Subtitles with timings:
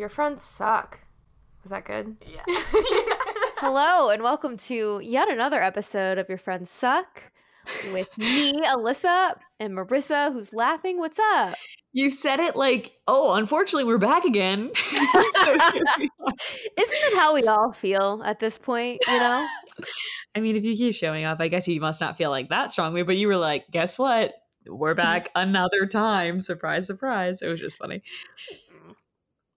[0.00, 1.00] Your friends suck.
[1.62, 2.16] Was that good?
[2.26, 2.40] Yeah.
[3.58, 7.30] Hello, and welcome to yet another episode of Your Friends Suck
[7.92, 10.96] with me, Alyssa, and Marissa, who's laughing.
[10.98, 11.54] What's up?
[11.92, 14.70] you said it like, oh, unfortunately, we're back again.
[14.92, 15.12] Isn't
[16.78, 19.46] it how we all feel at this point, you know?
[20.34, 22.70] I mean, if you keep showing up, I guess you must not feel like that
[22.70, 24.32] strongly, but you were like, guess what?
[24.66, 26.40] We're back another time.
[26.40, 27.42] Surprise, surprise.
[27.42, 28.02] It was just funny.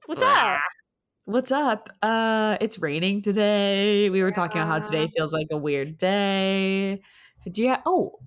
[0.06, 0.62] What's up?
[1.26, 1.90] What's up?
[2.02, 4.10] Uh it's raining today.
[4.10, 7.02] We were talking about how today feels like a weird day.
[7.50, 8.20] Do you oh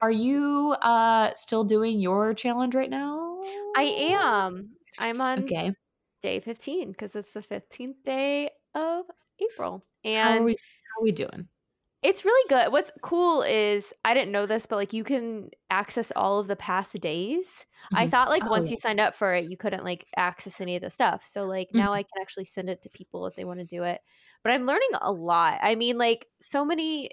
[0.00, 3.40] are you uh still doing your challenge right now?
[3.74, 4.76] I am.
[4.98, 5.72] I'm on Okay.
[6.22, 9.06] day 15 because it's the 15th day of
[9.40, 9.86] April.
[10.22, 11.48] How are, And we, how are we doing?
[12.02, 12.72] It's really good.
[12.72, 16.56] What's cool is I didn't know this, but like you can access all of the
[16.56, 17.66] past days.
[17.94, 18.08] I Mhm.
[18.08, 18.70] thought like Oh, once yeah.
[18.70, 21.26] you signed up for it, you couldn't like access any of the stuff.
[21.26, 21.86] So like Mm-hmm.
[21.86, 24.00] now I can actually send it to people if they want to do it.
[24.42, 25.58] But I'm learning a lot.
[25.62, 27.10] I mean, like so many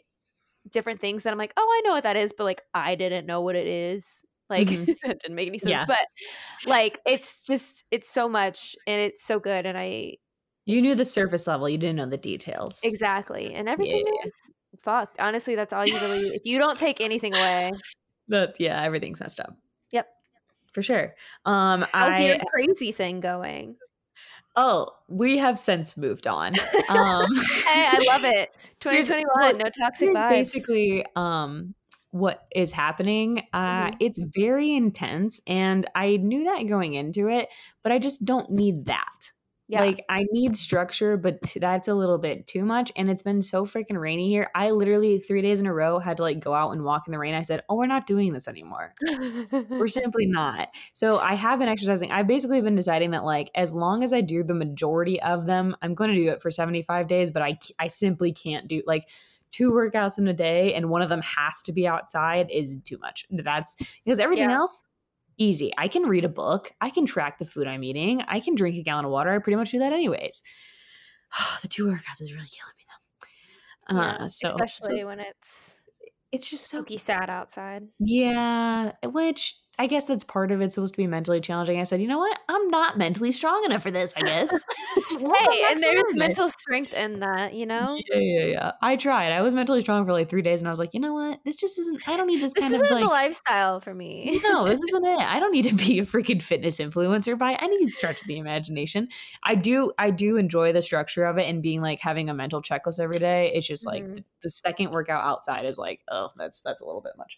[0.70, 3.26] different things that I'm like, oh, I know what that is, but like I didn't
[3.26, 4.26] know what it is.
[4.50, 4.96] Like Mhm.
[5.04, 5.84] it didn't make any sense.
[5.84, 5.86] Yeah.
[5.86, 6.00] But
[6.66, 9.66] like it's just it's so much and it's so good.
[9.66, 10.18] And I
[10.68, 12.82] You knew the surface level, you didn't know the details.
[12.84, 14.28] exactly and everything yeah.
[14.28, 14.34] is
[14.82, 15.18] fucked.
[15.20, 17.72] Honestly, that's all you really if you don't take anything away.
[18.30, 19.56] That yeah, everything's messed up.
[19.94, 20.08] Yep.
[20.74, 21.16] For sure.
[21.46, 23.78] Um How's I your crazy thing going?
[24.58, 26.54] oh, we have since moved on.
[26.90, 27.28] Um
[27.66, 28.50] Hey, I love it.
[28.82, 30.30] 2021, well, no toxic vibes.
[30.30, 31.74] basically um
[32.12, 33.96] what is happening uh Mhm.
[34.00, 37.48] it's very intense and i knew that going into it
[37.84, 39.32] but i just don't need that
[39.68, 39.82] yeah.
[39.82, 43.66] like i need structure but that's a little bit too much and it's been so
[43.66, 46.72] freaking rainy here i literally three days in a row had to like go out
[46.72, 48.94] and walk in the rain i said oh we're not doing this anymore
[49.70, 50.70] we're simply not.
[50.94, 52.12] So I have been exercising.
[52.12, 55.76] I've basically been deciding that like as long as I do the majority of them,
[55.82, 59.10] I'm going to do it for 75 days, but I I simply can't do like
[59.52, 62.98] two workouts in a day and one of them has to be outside is too
[63.00, 63.26] much.
[63.30, 64.58] That's because everything Yeah.
[64.58, 64.90] else
[65.38, 65.72] easy.
[65.78, 68.78] I can read a book, I can track the food I'm eating, I can drink
[68.78, 69.32] a gallon of water.
[69.32, 70.42] I pretty much do that anyways.
[71.62, 73.98] the two workouts is really killing me though.
[73.98, 75.78] Yeah, Uh, so especially so when it's
[76.32, 77.84] it's just so sad outside.
[78.00, 80.72] yeah, which I guess that's part of it.
[80.72, 81.80] Supposed to be mentally challenging.
[81.80, 82.40] I said, you know what?
[82.50, 84.14] I'm not mentally strong enough for this.
[84.18, 84.50] I guess.
[85.10, 87.98] The Hey, and there's mental strength in that, you know?
[88.12, 88.72] Yeah, yeah, yeah.
[88.82, 89.32] I tried.
[89.32, 91.40] I was mentally strong for like three days, and I was like, you know what?
[91.46, 92.08] This just isn't.
[92.08, 93.04] I don't need this, This kind of like.
[93.04, 94.40] the lifestyle for me.
[94.44, 95.20] no, this isn't it.
[95.20, 99.08] I don't need to be a freaking fitness influencer by any stretch of the imagination.
[99.44, 102.62] I do I do enjoy the structure of it and being like having a mental
[102.62, 103.52] checklist every day.
[103.54, 104.16] It's just like Mhm.
[104.18, 107.38] the, the second workout outside is like, oh, that's that's a little bit much.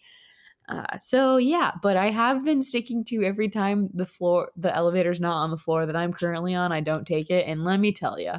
[0.70, 5.20] Uh, so yeah, but I have been sticking to every time the floor the elevator's
[5.20, 7.46] not on the floor that I'm currently on, I don't take it.
[7.46, 8.34] And let me tell you,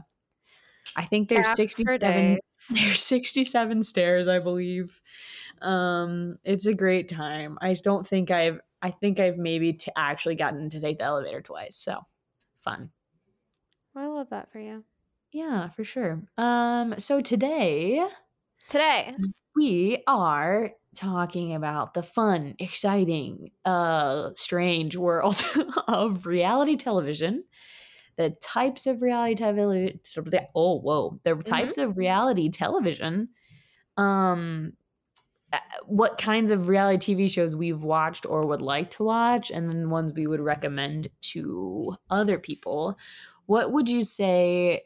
[0.96, 2.40] I think there's for 67 days.
[2.70, 5.02] there's 67 stairs, I believe.
[5.62, 7.58] Um, it's a great time.
[7.62, 11.04] I just don't think I've I think I've maybe t- actually gotten to take the
[11.04, 11.76] elevator twice.
[11.76, 12.00] So
[12.58, 12.92] fun.
[13.96, 14.86] I love that for you.
[15.34, 16.24] Yeah, for sure.
[16.38, 18.08] Um, so today
[18.72, 19.14] Today,
[19.54, 25.44] we are talking about the fun, exciting, uh, strange world
[25.88, 27.44] of reality television.
[28.18, 30.46] The types of reality television.
[30.54, 31.20] Oh, whoa!
[31.24, 33.30] The types of reality television.
[33.98, 34.74] Um,
[35.86, 39.90] what kinds of reality TV shows we've watched or would like to watch, and then
[39.90, 42.98] ones we would recommend to other people.
[43.48, 44.84] What would you say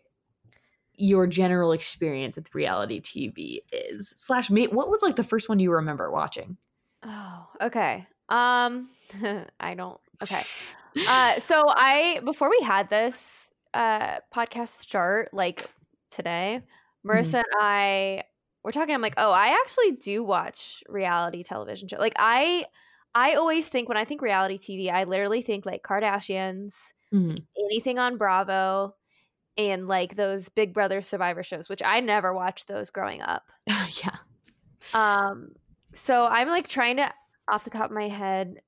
[0.97, 4.09] your general experience with reality TV is?
[4.09, 6.57] Slash, me, what was like the first one you remember watching?
[7.03, 8.07] Oh, okay.
[8.29, 8.89] Um
[9.59, 10.41] I don't okay.
[11.07, 15.69] Uh so I before we had this uh podcast start like
[16.09, 16.61] today,
[17.05, 18.23] Marissa and I
[18.63, 22.65] were talking I'm like, "Oh, I actually do watch reality television show." Like I
[23.13, 27.37] I always think when I think reality TV, I literally think like Kardashians, Mhm.
[27.57, 28.95] anything on Bravo,
[29.57, 33.51] and like those Big Brother Survivor shows, which I never watched those growing up.
[34.03, 34.17] yeah.
[34.93, 35.53] Um,
[35.93, 37.13] so I'm like trying to,
[37.47, 38.61] off the top of my head,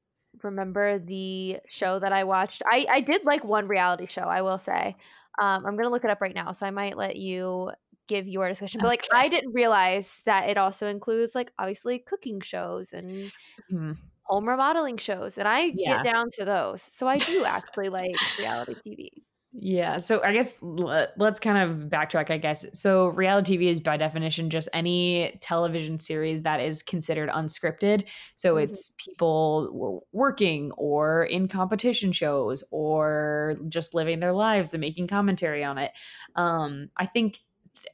[0.44, 2.62] remember the show that I watched.
[2.70, 4.96] I I did like one reality show, I will say.
[5.40, 7.72] Um, I'm gonna look it up right now, so I might let you
[8.08, 8.82] give your discussion.
[8.82, 9.10] But like, Okay.
[9.12, 13.32] I didn't realize that it also includes like obviously cooking shows and
[13.70, 13.98] Mhm.
[14.24, 15.84] home remodeling shows, and I Yeah.
[15.86, 16.82] get down to those.
[16.84, 19.27] So I do actually like reality TV.
[19.60, 22.64] Yeah, so I guess let, us kind of backtrack, I guess.
[22.80, 28.08] So, reality TV is by definition just any television series that is considered unscripted.
[28.36, 28.66] So, mm-hmm.
[28.66, 35.64] it's people working or in competition shows or just living their lives and making commentary
[35.64, 35.92] on it.
[36.36, 37.40] Um, I think,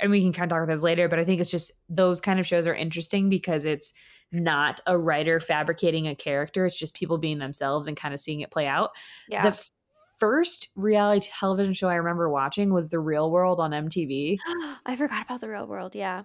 [0.01, 2.19] and we can kind of talk about this later, but I think it's just those
[2.19, 3.94] kind of shows are interesting because it's
[4.33, 8.42] not a writer fabricating a character, it's just people being themselves and kind of seeing
[8.42, 8.89] it play out.
[9.30, 9.50] Yeah.
[9.50, 9.69] The
[10.18, 14.38] first reality television show I remember watching was The Real World on MTV.
[14.86, 15.95] I forgot about The Real World.
[15.95, 16.24] Yeah.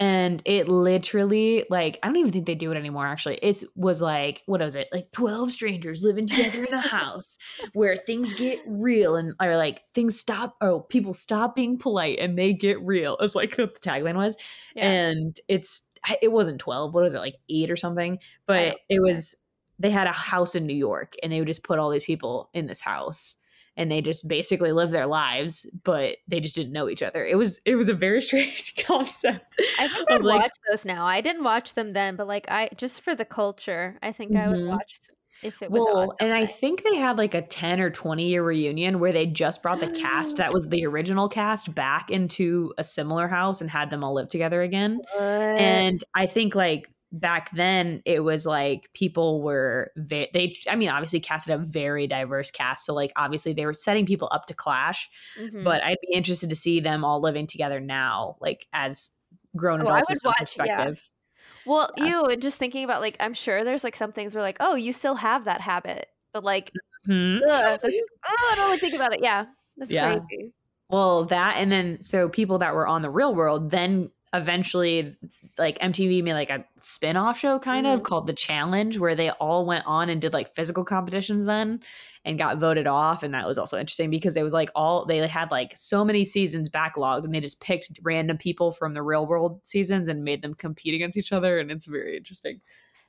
[0.00, 3.36] And it literally, like, I don't even think they do it anymore, actually.
[3.36, 4.88] It was like, what was it?
[4.92, 7.38] Like 12 strangers living together in a house
[7.72, 12.36] where things get real and, are like, things stop, oh, people stop being polite and
[12.36, 13.16] they get real.
[13.20, 14.36] It's like what the tagline was.
[14.74, 14.90] Yeah.
[14.90, 15.88] And it's,
[16.20, 16.94] it wasn't 12.
[16.94, 18.18] What was it, like eight or something?
[18.46, 19.36] But it was
[19.78, 22.50] they had a house in New York and they would just put all these people
[22.54, 23.38] in this house
[23.76, 27.24] and they just basically lived their lives, but they just didn't know each other.
[27.24, 29.56] It was it was a very strange concept.
[29.78, 31.06] I think I'd like, watch those now.
[31.06, 34.42] I didn't watch them then, but like I just for the culture, I think mm-hmm.
[34.42, 34.68] I would mm-hmm.
[34.68, 35.00] watch
[35.42, 38.44] if it was well, and I think they had like a 10 or 20 year
[38.44, 42.84] reunion where they just brought the cast that was the original cast back into a
[42.84, 45.00] similar house and had them all live together again.
[45.14, 45.22] What?
[45.22, 50.88] And I think like back then it was like people were ve- they i mean
[50.88, 54.54] obviously casted a very diverse cast so like obviously they were setting people up to
[54.54, 55.62] clash mm-hmm.
[55.62, 59.12] but i'd be interested to see them all living together now like as
[59.54, 61.10] grown oh, adults with some watch, perspective
[61.44, 61.70] yeah.
[61.70, 62.06] well yeah.
[62.06, 64.74] you and just thinking about like i'm sure there's like some things where like oh
[64.74, 66.72] you still have that habit but like
[67.06, 67.42] mm-hmm.
[67.46, 69.44] ugh, oh, i don't really think about it yeah
[69.76, 70.18] that's yeah.
[70.18, 70.54] crazy
[70.88, 75.14] well that and then so people that were on the real world then eventually
[75.58, 77.94] like MTV made like a spin-off show kind mm-hmm.
[77.94, 81.80] of called The Challenge where they all went on and did like physical competitions then
[82.24, 85.26] and got voted off and that was also interesting because it was like all they
[85.26, 89.26] had like so many seasons backlogged and they just picked random people from the real
[89.26, 92.60] world seasons and made them compete against each other and it's very interesting.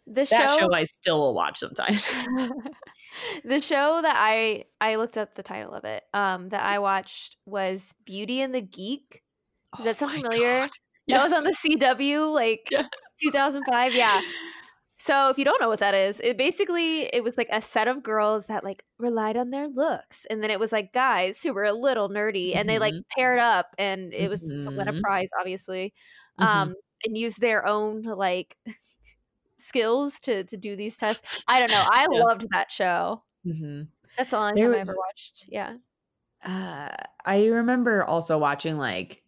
[0.05, 2.11] The that show, show I still will watch sometimes.
[3.45, 7.37] the show that I I looked up the title of it um that I watched
[7.45, 9.21] was Beauty and the Geek.
[9.77, 10.59] Does that oh sound familiar?
[10.59, 10.69] God.
[11.07, 12.87] That was on the CW, like yes.
[13.21, 13.93] 2005.
[13.93, 14.21] Yeah.
[14.97, 17.89] So if you don't know what that is, it basically it was like a set
[17.89, 21.53] of girls that like relied on their looks, and then it was like guys who
[21.53, 23.19] were a little nerdy, and they like mm-hmm.
[23.19, 24.61] paired up, and it was mm-hmm.
[24.61, 25.01] to win a mm-hmm.
[25.01, 25.93] prize, obviously,
[26.39, 26.49] mm-hmm.
[26.49, 28.55] um, and use their own like
[29.57, 31.43] skills to to do these tests.
[31.49, 31.85] I don't know.
[31.85, 32.21] I yeah.
[32.21, 33.23] loved that show.
[33.45, 33.81] Mm-hmm.
[34.17, 35.45] That's the only there time was, I ever watched.
[35.49, 35.73] Yeah.
[36.45, 36.89] Uh,
[37.25, 39.22] I remember also watching like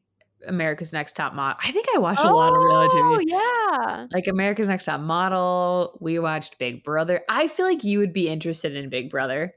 [0.47, 1.57] America's Next Top Model.
[1.63, 3.15] I think I watched a lot of reality TV.
[3.15, 5.97] Oh yeah, like America's Next Top Model.
[6.01, 7.21] We watched Big Brother.
[7.30, 9.53] I feel like you would be interested in Big Brother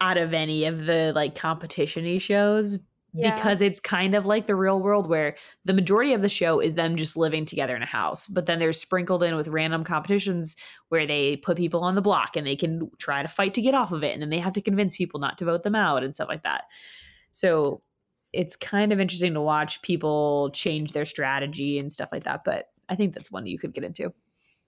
[0.00, 2.78] out of any of the like competition shows
[3.14, 3.34] yeah.
[3.34, 6.74] because it's kind of like the real world where the majority of the show is
[6.74, 10.56] them just living together in a house but then they're sprinkled in with random competitions
[10.88, 13.74] where they put people on the block and they can try to fight to get
[13.74, 16.02] off of it and then they have to convince people not to vote them out
[16.02, 16.64] and stuff like that
[17.30, 17.82] so
[18.32, 22.44] it's kind of interesting to watch people change their strategy and stuff like that.
[22.44, 24.12] But I think that's one you could get into.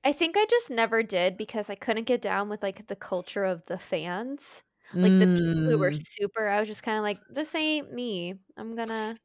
[0.04, 3.44] I think I just never did because I couldn't get down with like the culture
[3.44, 4.62] of the fans.
[4.92, 5.18] Like mm.
[5.18, 6.02] the people who were mm.
[6.02, 8.34] super, I was just kind of like, this ain't me.
[8.56, 9.16] I'm gonna.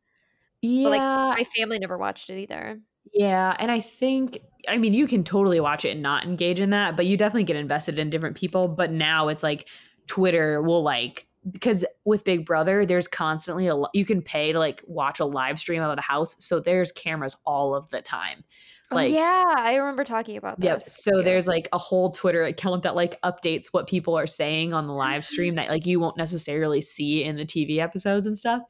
[0.62, 0.84] Yeah.
[0.86, 1.02] But, like
[1.38, 2.80] my family never watched it either.
[3.14, 3.56] Yeah.
[3.60, 6.96] And I think, I mean, you can totally watch it and not engage in that,
[6.96, 8.68] but you definitely get invested in different people.
[8.68, 9.68] But now it's like
[10.08, 14.84] Twitter will like because with Big Brother, there's constantly a you can pay to like
[14.88, 18.44] watch a live stream of the house, so there's cameras all of the time.
[18.92, 20.68] Oh, like, oh, yeah, I remember talking about this.
[20.68, 20.81] Yep.
[20.81, 21.24] So yeah.
[21.24, 24.94] there's like a whole Twitter account that like updates what people are saying on the
[24.94, 28.62] live stream that like you won't necessarily see in the TV episodes and stuff.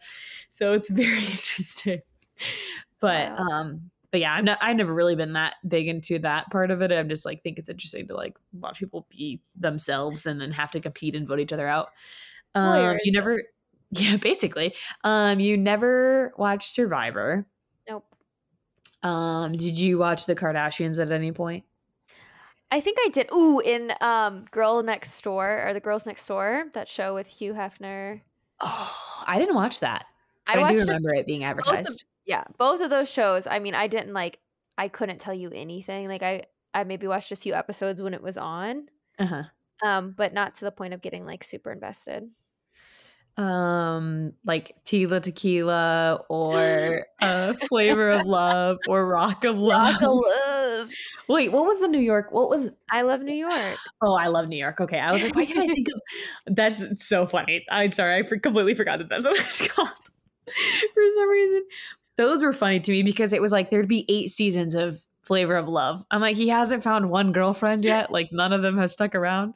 [0.49, 2.01] So it's very interesting.
[2.99, 3.47] But wow.
[3.47, 6.81] um but yeah, I'm not I've never really been that big into that part of
[6.81, 6.91] it.
[6.91, 10.71] I'm just like think it's interesting to like watch people be themselves and then have
[10.71, 11.89] to compete and vote each other out.
[12.55, 13.41] Um, you never,
[13.91, 14.73] yeah, basically.
[15.03, 17.45] Um, you never watched Survivor.
[17.87, 18.05] Nope.
[19.03, 21.63] Um, did you watch the Kardashians at any point?
[22.71, 23.29] I think I did.
[23.31, 27.53] Ooh, in um, Girl Next Door or the Girls Next Door, that show with Hugh
[27.53, 28.21] Hefner.
[28.61, 30.05] Oh, I didn't watch that.
[30.45, 31.87] I, I do remember it, it being advertised.
[31.87, 33.47] Both of, yeah, both of those shows.
[33.47, 34.39] I mean, I didn't like.
[34.77, 36.07] I couldn't tell you anything.
[36.07, 38.87] Like I, I maybe watched a few episodes when it was on.
[39.17, 39.43] Uh huh.
[39.81, 42.29] Um, but not to the point of getting like super invested.
[43.37, 49.93] Um like Tila Tequila or uh Flavor of Love or Rock of Love.
[49.93, 50.89] Rock of Love.
[51.27, 52.31] Wait, what was the New York?
[52.31, 53.77] What was I love New York.
[54.01, 54.81] Oh, I love New York.
[54.81, 56.01] Okay, I was like, why can't I think of?
[56.55, 57.65] That's so funny.
[57.69, 59.89] I'm sorry, I for- completely forgot that that's what it's called.
[59.89, 61.63] for some reason,
[62.17, 65.55] those were funny to me because it was like there'd be eight seasons of Flavor
[65.55, 66.03] of Love.
[66.09, 68.11] I'm like, he hasn't found one girlfriend yet.
[68.11, 69.55] Like none of them have stuck around.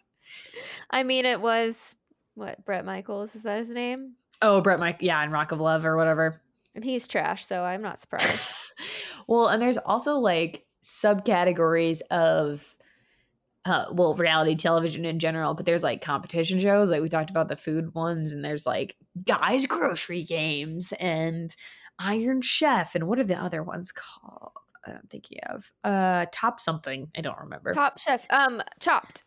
[0.92, 1.96] I mean, it was
[2.35, 4.13] what Bret Michaels is that his name?
[4.41, 6.41] Oh, Brett Mike, yeah, and Rock of Love or whatever.
[6.75, 8.73] And he's trash, so I'm not surprised.
[9.27, 12.75] well, and there's also like subcategories of
[13.65, 17.47] uh, well, reality television in general, but there's like competition shows, like we talked about
[17.47, 21.55] the food ones, and there's like Guy's Grocery Games and
[21.99, 24.51] Iron Chef, and what are the other ones called?
[24.85, 27.07] I'm thinking of uh, Top something.
[27.15, 27.73] I don't remember.
[27.73, 29.23] Top Chef, um, Chopped.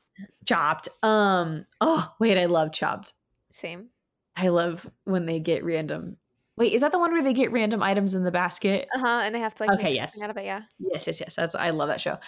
[0.46, 0.88] Chopped.
[1.02, 1.66] Um.
[1.80, 3.12] Oh wait, I love Chopped.
[3.52, 3.88] Same.
[4.37, 6.18] I love when they get random.
[6.58, 8.88] Wait, is that the one where they get random items in the basket?
[8.94, 9.20] Uh huh.
[9.25, 10.20] And they have to like Okay, yes.
[10.23, 10.44] out of it.
[10.46, 10.62] Yeah.
[10.78, 11.35] Yes, yes, yes.
[11.35, 12.18] That's I love that show.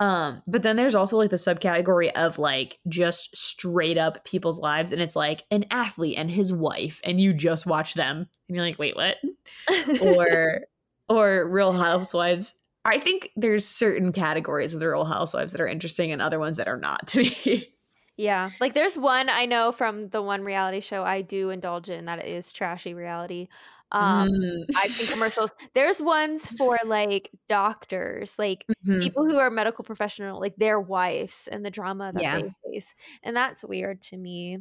[0.00, 4.92] Um, but then there's also like the subcategory of like just straight up people's lives,
[4.92, 8.64] and it's like an athlete and his wife, and you just watch them, and you're
[8.64, 9.16] like, wait, what?
[10.02, 10.62] or
[11.08, 12.58] or Real Housewives.
[12.84, 16.56] I think there's certain categories of the Real Housewives that are interesting, and other ones
[16.56, 17.72] that are not to me.
[18.16, 18.50] yeah.
[18.60, 22.24] Like there's one I know from the one reality show I do indulge in that
[22.26, 23.48] is trashy reality.
[23.92, 24.64] Um, Mm.
[24.76, 25.50] I've seen commercials.
[25.74, 29.02] There's ones for like doctors, like Mhm.
[29.02, 32.40] people who are medical professional, like their wives and the drama that Yeah.
[32.40, 32.94] they face,
[33.24, 34.58] and that's weird to me.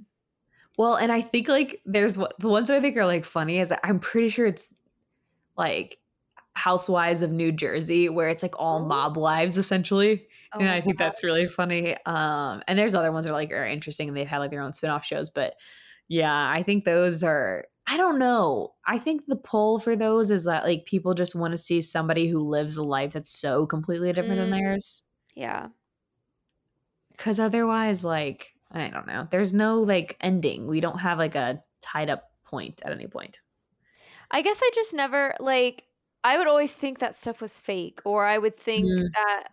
[0.78, 3.60] Well, and I think like there's what the ones that I think are like funny
[3.60, 4.74] is that I'm pretty sure it's
[5.58, 6.00] like
[6.60, 8.86] Housewives of New Jersey, where it's like all Oh.
[8.86, 10.28] mob wives essentially.
[10.54, 11.06] Oh and I think God.
[11.06, 11.96] that's really funny.
[12.06, 14.62] Um, and there's other ones that are like are interesting and they've had like their
[14.62, 15.30] own spin-off shows.
[15.30, 15.56] But
[16.08, 18.74] yeah, I think those are I don't know.
[18.86, 22.28] I think the pull for those is that like people just want to see somebody
[22.28, 24.60] who lives a life that's so completely different than Mm.
[24.62, 25.04] theirs.
[25.36, 25.68] yeah.
[27.18, 29.28] Cause otherwise, like, I don't know.
[29.30, 30.68] There's no like ending.
[30.68, 33.40] We don't have like a tied up point at any point.
[34.32, 35.84] I guess I just never like
[36.24, 39.16] I would always think that stuff was fake or I would think Mm.
[39.16, 39.50] that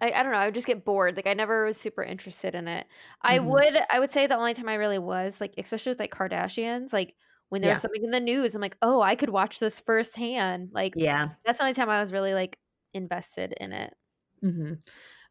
[0.00, 1.16] I, I don't know, I would just get bored.
[1.16, 2.86] Like I never was super interested in it.
[3.22, 3.38] I Mhm.
[3.38, 6.92] would I would say the only time I really was, like especially with like Kardashians,
[6.92, 7.14] like
[7.48, 7.80] when there's Yeah.
[7.80, 10.70] something in the news, I'm like, oh, I could watch this firsthand.
[10.72, 11.36] Like Yeah.
[11.44, 12.58] that's the only time I was really like
[12.94, 13.94] invested in it.
[14.42, 14.74] hmm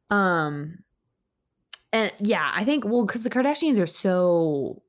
[0.10, 0.84] Um,
[1.92, 4.84] and yeah, I think well, because the Kardashians are so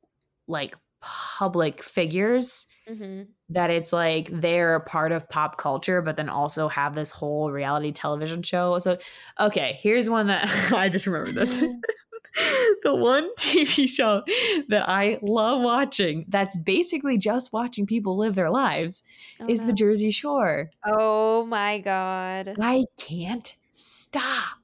[0.49, 3.23] like public figures Mm-hmm.
[3.49, 7.51] that it's like they're a part of pop culture, but then also have this whole
[7.51, 8.79] reality television show.
[8.79, 8.99] So,
[9.41, 11.59] okay, here's one that I just remembered this.
[12.83, 14.23] the one TV show
[14.69, 19.03] that I love watching that's basically just watching people live their lives
[19.41, 19.69] Oh, is no.
[19.69, 20.71] the Jersey Shore.
[20.85, 22.55] Oh my god.
[22.61, 24.59] I can't stop.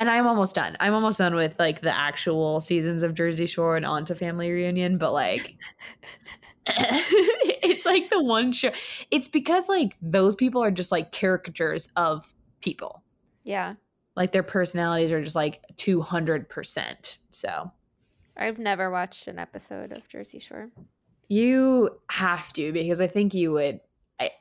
[0.00, 0.76] And I'm almost done.
[0.78, 4.50] I'm almost done with like the actual seasons of Jersey Shore and on to Family
[4.50, 5.56] Reunion, but like
[7.62, 8.70] it's like the one show.
[9.10, 13.02] It's because like those people are just like caricatures of people.
[13.44, 13.74] Yeah.
[14.16, 17.18] Like their personalities are just like 200%.
[17.30, 17.70] So
[18.36, 20.70] I've never watched an episode of Jersey Shore.
[21.28, 23.80] you have to because I think you would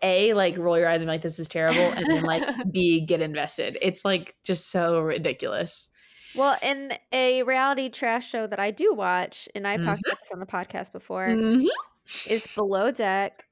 [0.02, 3.00] a- like roll your eyes and be like this is terrible and then like b
[3.02, 5.90] get invested it's like just so ridiculous
[6.36, 10.08] Well, in a reality trash show that I do watch, and I've talked Mhm.
[10.08, 11.66] about this on the podcast before, Mhm.
[12.26, 13.44] Is Below Deck.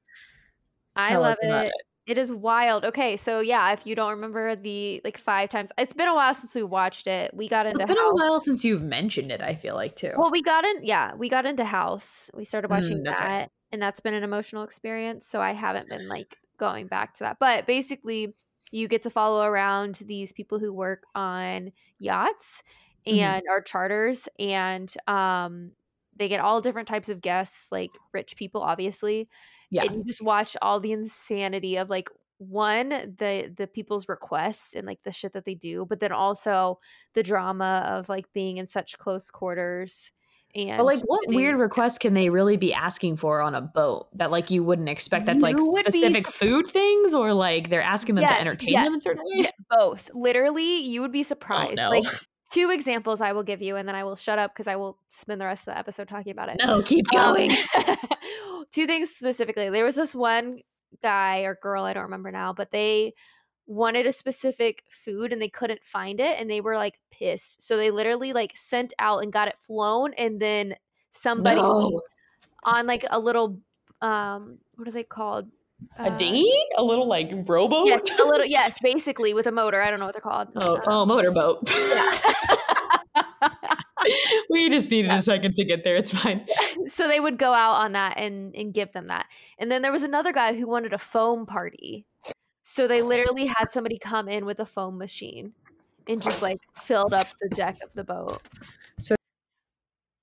[0.96, 1.74] I Tell love about it.
[2.06, 2.86] It is wild.
[2.86, 6.34] Okay, so yeah, if you don't remember the like five times, it's been a while
[6.34, 7.34] since we watched it.
[7.34, 10.12] We got into it's been a while since you've mentioned it i feel like too
[10.16, 10.86] Well, we got in.
[10.86, 12.30] Yeah, we got into House.
[12.34, 13.50] We started watching Mm, that, right.
[13.72, 15.28] and that's been an emotional experience.
[15.28, 17.38] So I haven't been like going back to that.
[17.40, 18.34] But basically,
[18.72, 22.64] you get to follow around these people who work on yachts
[23.10, 23.14] Mhm.
[23.14, 25.72] and are charters, and um,
[26.16, 29.28] they get all different types of guests, like rich people, obviously.
[29.70, 34.76] yeah And you just watch all the insanity of like one the the people's requests
[34.76, 36.78] and like the shit that they do but then also
[37.14, 40.12] the drama of like being in such close quarters
[40.54, 43.62] and but like what getting- weird requests can they really be asking for on a
[43.62, 47.70] boat that like you wouldn't expect that's like would be specific food things or like
[47.70, 51.14] they're asking them Yes, to entertain yes, them in certain ways both literally you would
[51.14, 51.90] be surprised oh, no.
[51.90, 52.04] like
[52.56, 54.98] two examples i will give you and then i will shut up because i will
[55.10, 57.52] spend the rest of the episode talking about it no keep Um, going
[58.72, 59.70] two things specifically.
[59.70, 60.60] There was this one
[61.02, 63.14] guy or girl, I don't remember now, but they
[63.68, 67.62] wanted a specific food and they couldn't find it and they were like pissed.
[67.62, 70.76] So they literally like sent out and got it flown and then
[71.12, 72.02] somebody No.
[72.64, 73.60] on like a little
[74.02, 75.48] um what are they called?
[76.00, 76.51] A Uh, dinghy?
[76.77, 77.88] A little like rowboat?
[77.88, 79.82] Yes, a little yes, basically with a motor.
[79.82, 80.50] I don't know what they're called.
[80.56, 81.70] Oh, Uh, oh, motorboat.
[84.50, 85.18] we just needed Yeah.
[85.18, 85.96] a second to get there.
[85.96, 86.46] It's fine.
[86.88, 89.27] so they would go out on that and and give them that.
[89.58, 92.06] And then there was another guy who wanted a foam party.
[92.63, 95.54] So they literally had somebody come in with a foam machine
[96.08, 98.42] and just like filled up the deck of the boat.
[99.00, 99.15] So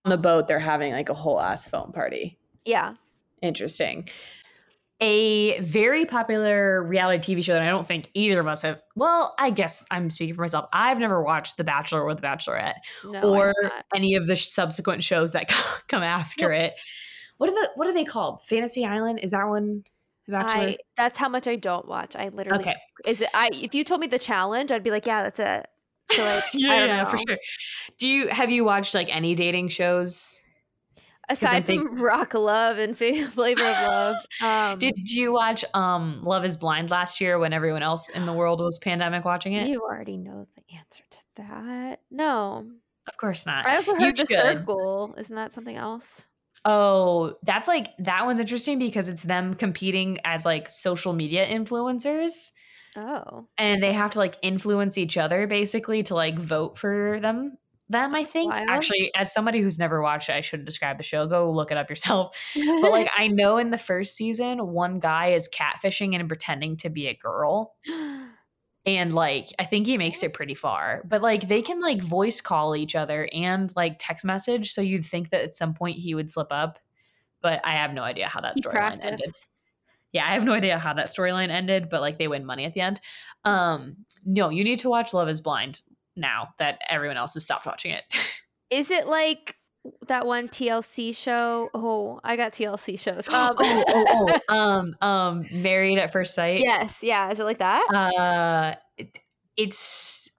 [0.04, 2.38] on the boat, they're having like a whole ass foam party.
[2.64, 2.94] Yeah.
[3.42, 4.08] Interesting.
[5.04, 8.80] A very popular reality TV show that I don't think either of us have.
[8.94, 10.66] Well, I guess I'm speaking for myself.
[10.72, 13.20] I've never watched The Bachelor or The Bachelorette No.
[13.20, 13.52] or
[13.94, 15.48] any of the subsequent shows that
[15.88, 16.74] come after it.
[17.38, 18.46] What are the what are they called?
[18.46, 19.18] Fantasy Island?
[19.20, 19.82] Is that one
[20.26, 20.62] The Bachelor?
[20.62, 22.14] I that's how much I don't watch.
[22.14, 22.76] I literally okay.
[23.04, 25.66] is it I if you told me the challenge, I'd be like, yeah, that's it.
[26.12, 27.38] So like Yeah, yeah, for sure.
[27.98, 30.38] Do you have you watched like any dating shows?
[31.32, 32.96] Aside think- from Rock Love and
[33.32, 37.82] Flavor of Love, um, Did you watch um Love is Blind last year when everyone
[37.82, 39.68] else in the world was pandemic watching it?
[39.68, 42.00] you already know the answer to that.
[42.10, 42.66] No,
[43.08, 43.66] Of course not.
[43.66, 44.38] I also You heard the should.
[44.58, 45.14] circle.
[45.18, 46.26] Isn't that something else?
[46.64, 52.52] Oh, that's like that one's interesting because it's them competing as like social media influencers
[52.94, 57.56] Oh, and they have to like influence each other basically to like vote for them.
[57.92, 58.52] Them, I think.
[58.52, 58.68] Wild.
[58.68, 61.26] Actually, as somebody who's never watched it, I shouldn't describe the show.
[61.26, 62.36] Go look it up yourself.
[62.54, 66.90] But like I know in the first season, one guy is catfishing and pretending to
[66.90, 67.74] be a girl.
[68.84, 72.40] and like i think he makes it pretty far but like they can like voice
[72.40, 76.14] call each other and like text message so you'd think that at some point he
[76.14, 76.78] would slip up
[77.40, 79.30] but i have no idea how that storyline ended
[80.10, 82.74] yeah i have no idea how that storyline ended but like they win money at
[82.74, 83.00] the end
[83.44, 85.82] um no you need to watch love is blind
[86.16, 88.02] now that everyone else has stopped watching it
[88.70, 89.56] Is it like
[90.08, 91.68] that one TLC show?
[91.74, 93.28] Oh, I got TLC shows.
[93.28, 94.54] Um, oh, oh, oh.
[94.56, 97.30] um um married at first sight yes, yeah.
[97.30, 97.84] Is it like that?
[97.92, 99.18] Uh, it-
[99.56, 100.30] it's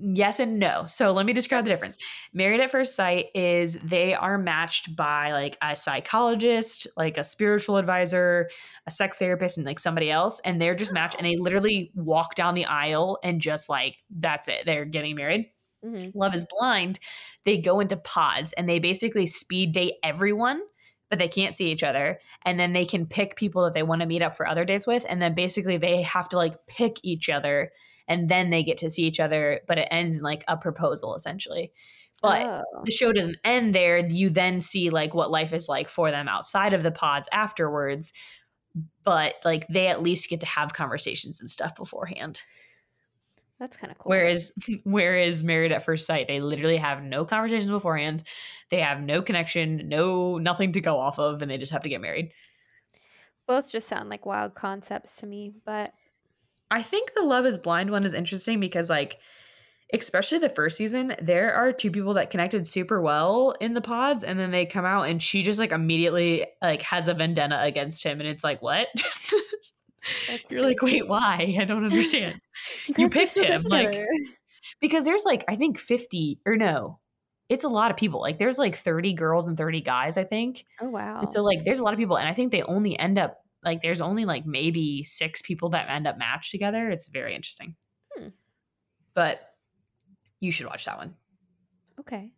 [0.00, 0.84] yes and no.
[0.86, 1.96] So let me describe the difference.
[2.32, 7.76] Married at First Sight is they are matched by like a psychologist, like a spiritual
[7.76, 8.48] advisor,
[8.86, 12.34] a sex therapist, and like somebody else, and they're just matched and they literally walk
[12.34, 14.64] down the aisle and just like that's it.
[14.64, 15.50] They're getting married.
[15.84, 16.12] Mhm.
[16.14, 16.98] Love is Blind,
[17.44, 20.60] they go into pods and they basically speed date everyone,
[21.08, 22.20] but they can't see each other.
[22.44, 24.86] And then they can pick people that they want to meet up for other dates
[24.86, 25.06] with.
[25.08, 27.70] And then basically they have to like pick each other
[28.08, 31.14] and then they get to see each other, but it ends in like a proposal
[31.14, 31.72] essentially.
[32.22, 32.82] But Oh.
[32.84, 33.98] the show doesn't end there.
[33.98, 38.12] You then see like what life is like for them outside of the pods afterwards.
[39.04, 42.42] But like they at least get to have conversations and stuff beforehand.
[43.60, 44.10] that's kind of cool.
[44.10, 44.52] Whereas,
[44.84, 48.22] whereas Married at First Sight, they literally have no conversations beforehand.
[48.70, 51.88] They have no connection, no nothing to go off of, and they just have to
[51.88, 52.32] get married.
[53.46, 55.92] both just sound like wild concepts to me, but
[56.70, 59.18] I think the Love Is Blind one is interesting because, like,
[59.94, 64.22] especially the first season, there are two people that connected super well in the pods,
[64.22, 68.04] and then they come out, and she just like immediately like has a vendetta against
[68.04, 68.88] him, and it's like, what?
[70.48, 71.56] You're like, wait, why?
[71.58, 72.40] I don't understand.
[72.96, 74.06] You picked him, like-
[74.80, 76.98] because there's like I think 50 or no,
[77.48, 78.20] it's a lot of people.
[78.20, 80.64] Like there's like 30 girls and 30 guys, I think.
[80.80, 81.20] oh wow.
[81.20, 83.38] And so like there's a lot of people, and I think they only end up
[83.64, 86.90] like there's only like maybe six people that end up matched together.
[86.90, 87.74] It's very interesting.
[88.16, 88.28] Hmm.
[89.14, 89.40] But
[90.40, 91.14] you should watch that one.
[92.00, 92.30] okay.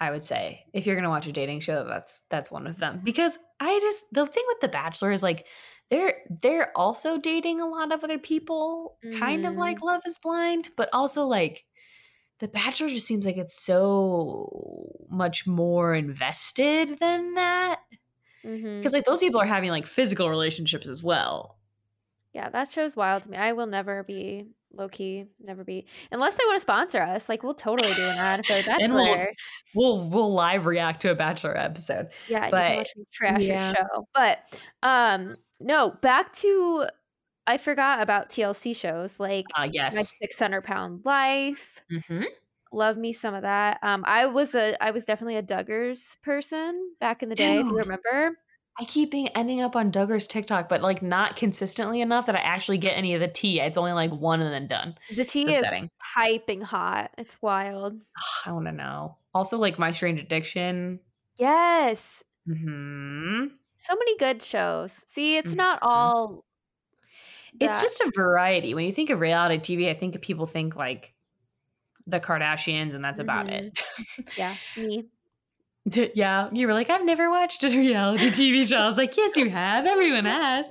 [0.00, 3.00] I would say if you're gonna watch a dating show, that's that's one of them.
[3.04, 5.46] Because I just the thing with The Bachelor is like
[5.90, 10.70] they're they're also dating a lot of other people, kind of like Love Is Blind,
[10.76, 11.64] but also like
[12.40, 17.78] The Bachelor just seems like it's so much more invested than that.
[18.44, 18.78] Mm-hmm.
[18.78, 21.56] Because like those people are having like physical relationships as well.
[22.32, 23.36] Yeah, that show's wild to me.
[23.36, 27.28] I will never be low key, never be unless they want to sponsor us.
[27.28, 28.78] Like we'll totally do an ad for that.
[28.82, 29.26] And we'll-
[29.74, 32.08] We'll we'll live react to a Bachelor episode.
[32.28, 33.72] yeah, but- can watch me trash yeah.
[33.74, 34.06] show.
[34.14, 34.38] But
[34.82, 36.86] um, no, back to
[37.46, 40.16] I forgot about TLC shows like Uh My yes.
[40.18, 41.82] Six Hundred Pound Life.
[42.08, 42.22] hmm
[42.72, 43.78] Love me some of that.
[43.82, 47.60] Um, I was a I was definitely a Duggars person back in the day.
[47.60, 48.38] If you remember,
[48.80, 52.40] I keep being ending up on Duggar's TikTok, but like not consistently enough that I
[52.40, 53.60] actually get any of the tea.
[53.60, 54.96] It's only like one and then done.
[55.08, 55.72] the tea is
[56.14, 57.12] piping hot.
[57.18, 58.00] It's wild.
[58.46, 59.16] I want to know.
[59.34, 61.00] Also, like My Strange Addiction.
[61.36, 65.04] Yes, hmm so many good shows.
[65.08, 65.58] See, it's Mhm.
[65.58, 66.44] not all.
[67.60, 68.74] It's just a variety.
[68.74, 71.14] When you think of reality TV, I think people think like
[72.06, 73.82] the Kardashians, and that's about it.
[74.36, 75.06] yeah, me.
[75.84, 78.76] Yeah, you were like, I've never watched a reality TV show.
[78.76, 79.84] I was like, yes, you have.
[79.84, 80.70] Everyone has.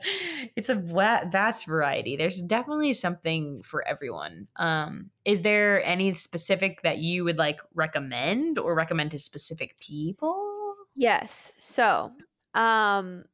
[0.55, 2.15] It's a va- vast variety.
[2.15, 4.47] There's definitely something for everyone.
[4.55, 10.75] Um, is there any specific that you would like recommend or recommend to specific people?
[10.95, 11.53] Yes.
[11.59, 12.11] So,
[12.53, 13.25] um,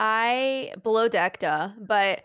[0.00, 2.22] I below deck, duh, but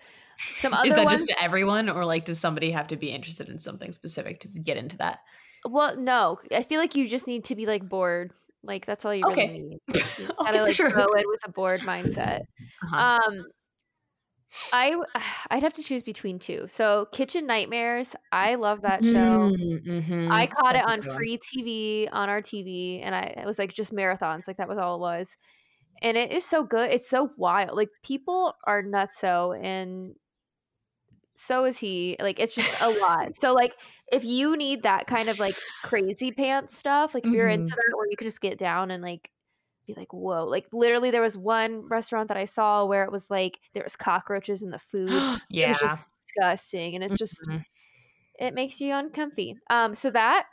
[0.55, 1.19] some other Is that ones.
[1.19, 4.47] just to everyone, or like does somebody have to be interested in something specific to
[4.47, 5.19] get into that?
[5.65, 8.31] well, no, I feel like you just need to be like bored.
[8.63, 9.77] Like that's all you really need.
[10.19, 10.89] You gotta for like sure.
[10.89, 12.41] go in with a bored mindset.
[12.83, 13.19] Uh-huh.
[13.25, 13.45] Um,
[14.73, 14.95] I
[15.51, 16.65] I'd have to choose between two.
[16.67, 19.51] So Kitchen Nightmares, I love that show.
[19.51, 20.31] Mm, mhm.
[20.31, 23.73] I caught That's it on free TV on our TV, and I it was like
[23.73, 25.35] just marathons, like that was all it was.
[26.03, 26.91] And it is so good.
[26.91, 27.75] It's so wild.
[27.75, 30.15] Like people are nuts so and
[31.41, 32.15] so is he.
[32.19, 33.35] Like it's just a lot.
[33.41, 33.75] so like
[34.11, 37.75] if you need that kind of like crazy pants stuff, like if you're into Mhm.
[37.75, 39.31] that, where you could just get down and like
[39.87, 40.45] be like, whoa.
[40.45, 43.95] Like literally, there was one restaurant that I saw where it was like there was
[43.95, 45.11] cockroaches in the food.
[45.11, 45.67] It yeah.
[45.69, 47.63] was just disgusting, and it's just Mhm.
[48.39, 49.57] it makes you uncomfy.
[49.69, 50.47] Um, so that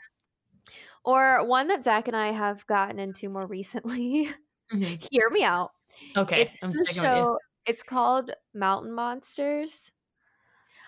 [1.04, 4.28] or one that Zach and I have gotten into more recently.
[4.72, 5.06] Mhm.
[5.12, 5.72] Hear me out.
[6.16, 7.16] Okay, It's I'm the sticking with you.
[7.24, 7.38] show.
[7.66, 9.92] It's called Mountain Monsters.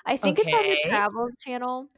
[0.06, 1.88] I think it's on the Travel Channel.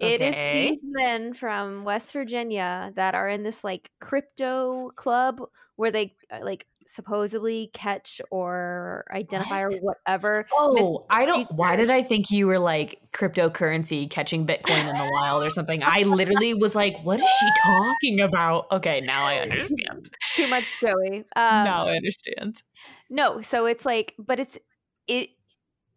[0.00, 0.70] It is Okay.
[0.70, 5.40] these men from West Virginia that are in this like crypto club
[5.76, 10.46] where they uh, like supposedly catch or identify or whatever.
[10.52, 11.50] Oh, I don't.
[11.52, 11.90] Why did.
[11.90, 15.80] I think you were like cryptocurrency catching Bitcoin in the wild or something?
[15.84, 18.66] I literally was like, what is she talking about?
[18.72, 20.10] Okay, now I understand.
[20.34, 21.18] Too much Joey.
[21.36, 22.62] Um, now I understand.
[23.08, 24.58] No, so it's like, but it's
[25.06, 25.30] it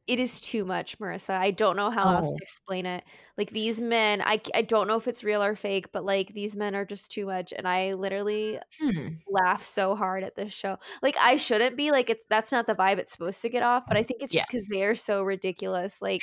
[0.08, 1.32] it is too much, Marissa.
[1.38, 2.36] I don't know how else Oh.
[2.36, 3.04] to explain it.
[3.38, 6.56] Like these men, I I don't know if it's real or fake, but like these
[6.56, 9.16] men are just too much, and I literally Hmm.
[9.28, 10.78] laugh so hard at this show.
[11.02, 13.84] Like I shouldn't be like it's that's not the vibe it's supposed to get off,
[13.88, 14.42] but I think it's Yeah.
[14.42, 16.02] just because they're so ridiculous.
[16.02, 16.22] Like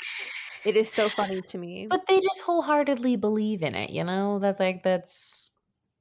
[0.64, 1.88] it is so funny to me.
[1.90, 4.38] But they just wholeheartedly believe in it, you know?
[4.38, 5.52] That like that's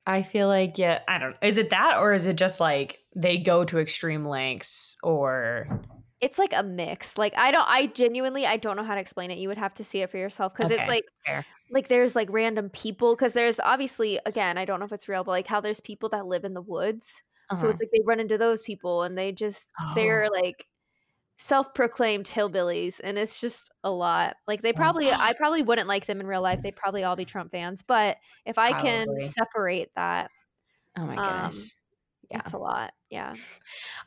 [0.05, 3.37] I feel like yeah, I don't is it that or is it just like they
[3.37, 5.81] go to extreme lengths or
[6.21, 7.17] it's like a mix.
[7.17, 9.37] Like I don't I genuinely I don't know how to explain it.
[9.39, 11.45] You would have to see it for yourself because it's like fair.
[11.71, 15.23] like there's like random people because there's obviously again I don't know if it's real,
[15.23, 17.23] but like how there's people that live in the woods.
[17.53, 17.69] So Uh-huh.
[17.69, 20.39] it's like they run into those people and they just they're Oh.
[20.41, 20.67] like
[21.37, 24.37] self-proclaimed hillbillies and it's just a lot.
[24.47, 24.73] Like they Oh.
[24.73, 26.61] probably I probably wouldn't like them in real life.
[26.61, 30.31] They'd probably all be Trump fans, but if I can separate that,
[30.97, 31.80] Oh my um, goodness.
[32.31, 32.39] Yeah.
[32.39, 32.93] it's a lot.
[33.09, 33.33] Yeah.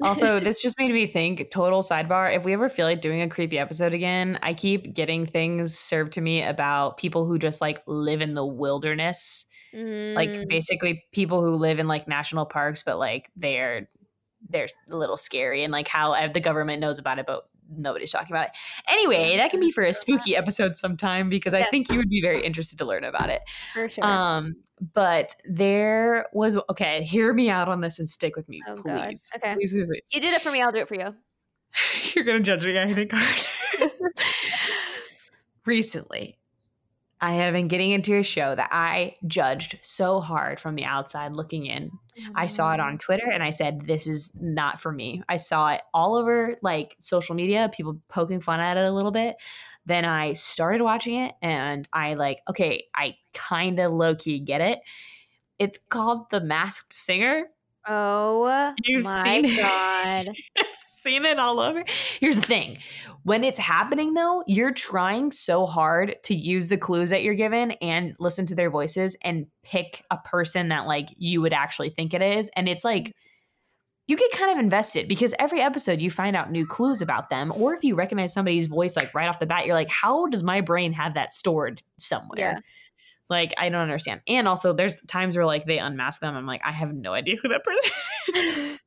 [0.03, 2.35] Also, this just made me think total sidebar.
[2.35, 6.13] If we ever feel like doing a creepy episode again, I keep getting things served
[6.15, 9.47] to me about people who just like live in the wilderness.
[10.15, 13.89] Like Mm, basically people who live in like national parks, but like they're
[14.49, 18.33] they're a little scary and like how the government knows about it, but nobody's talking
[18.33, 18.53] about it.
[18.89, 22.21] Anyway, that can be for a spooky episode sometime because I think you would be
[22.21, 23.41] very interested to learn about it.
[23.73, 24.05] for sure.
[24.05, 24.57] Um,
[24.93, 27.03] but there was okay.
[27.05, 29.09] Hear me out on this and stick with me, Oh, God.
[29.09, 29.31] please.
[29.37, 29.55] Okay.
[29.55, 30.03] please, please, please.
[30.13, 31.15] you did it for me, I'll do it for you.
[32.15, 33.91] You're gonna judge me, I think, hard.
[35.67, 36.39] Recently,
[37.25, 41.35] I have been getting into a show that I judged so hard from the outside
[41.35, 41.91] looking in.
[42.37, 42.97] I saw it on mm-hmm.
[42.99, 45.23] Twitter and I said, This is not for me.
[45.27, 49.11] I saw it all over like social media, people poking fun at it a little
[49.11, 49.37] bit.
[49.87, 54.61] Then I started watching it and I like, okay, I kind of low key get
[54.61, 54.81] it.
[55.59, 57.45] It's called The Masked Singer.
[57.87, 59.57] Oh You've my seen it.
[59.59, 60.29] god.
[60.59, 61.85] I've seen it all over.
[62.21, 62.79] Here's the thing
[63.25, 67.73] when it's happening, though, you're trying so hard to use the clues that you're given
[67.73, 72.15] and listen to their voices and pick a person that, like, you would actually think
[72.15, 72.51] it is.
[72.55, 73.13] And it's like, mm.
[74.07, 77.51] you get kind of invested because every episode you find out new clues about them.
[77.57, 80.43] Or if you recognize somebody's voice, like, right off the bat, you're like, how does
[80.43, 82.39] my brain have that stored somewhere?
[82.39, 82.59] Yeah.
[83.31, 84.21] Like, I don't understand.
[84.29, 86.37] And also, there's times where, like, they unmask them.
[86.37, 87.91] I'm like, I have no idea who that person
[88.35, 88.79] is.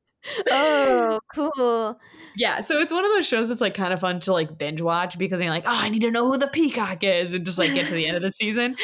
[0.50, 1.98] oh, cool.
[2.36, 4.80] Yeah, so it's one of those shows that's like kind of fun to like binge
[4.80, 7.58] watch because you're like, oh, I need to know who the peacock is and just
[7.58, 8.76] like get to the end of the season.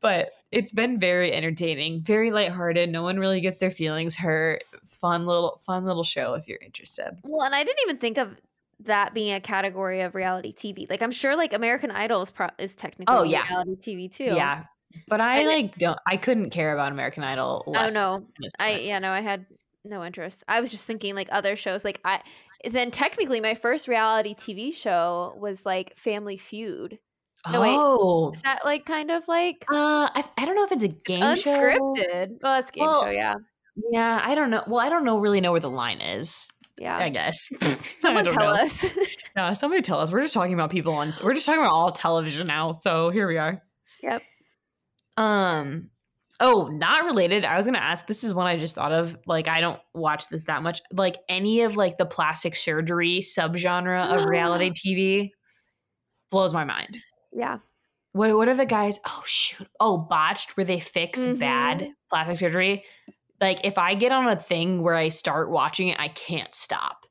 [0.00, 2.88] But it's been very entertaining, very lighthearted.
[2.90, 4.62] No one really gets their feelings hurt.
[4.86, 7.18] Fun little fun little show if you're interested.
[7.24, 8.36] Well, and I didn't even think of
[8.80, 10.88] that being a category of reality TV.
[10.88, 13.46] Like I'm sure like American Idol is, pro- is technically Oh, yeah.
[13.48, 14.24] reality TV too.
[14.24, 14.64] Yeah.
[15.08, 17.94] But I it- like don't I couldn't care about American Idol Oh less.
[17.94, 18.26] no.
[18.44, 19.46] at I yeah, no, I had
[19.84, 20.44] no interest.
[20.48, 22.20] I was just thinking like other shows like I
[22.70, 26.98] then technically my first reality TV show was like Family Feud.
[27.52, 27.74] no, wait.
[27.76, 28.30] Oh.
[28.32, 31.20] Is that like kind of like Uh I, I don't know if it's a game
[31.36, 31.50] show.
[31.50, 32.38] unscripted?
[32.42, 33.34] Well, that's game Well, show, yeah.
[33.90, 34.62] yeah, I don't know.
[34.68, 36.52] Well, I don't know really know where the line is.
[36.78, 36.96] Yeah.
[36.96, 37.48] I guess.
[38.00, 38.60] Someone I don't tell know.
[38.60, 38.84] us.
[39.36, 40.12] Yeah, somebody tell us.
[40.12, 41.14] We're just talking about people on.
[41.24, 42.72] We're just talking about all television now.
[42.72, 43.62] So here we are.
[44.02, 44.20] yep.
[45.16, 45.90] Um.
[46.40, 47.44] Oh, not related.
[47.44, 48.06] I was gonna ask.
[48.06, 49.16] This is one I just thought of.
[49.26, 50.80] Like, I don't watch this that much.
[50.92, 55.30] Like any of like the plastic surgery subgenre of reality TV
[56.30, 56.98] blows my mind.
[57.32, 57.58] Yeah.
[58.12, 58.98] What What are the guys?
[59.06, 59.68] Oh shoot!
[59.80, 62.84] Oh, botched where they fix bad plastic surgery.
[63.40, 67.06] Like if I get on a thing where I start watching it, I can't stop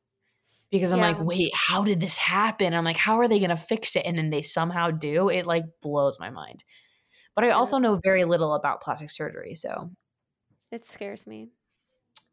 [0.71, 1.09] because I'm Yeah.
[1.09, 2.73] like, wait, how did this happen?
[2.73, 4.05] I'm like, how are they gonna fix it?
[4.05, 5.29] And then they somehow do.
[5.29, 6.63] It like blows my mind.
[7.35, 9.91] But I also know very little about plastic surgery, so
[10.71, 11.49] It scares me.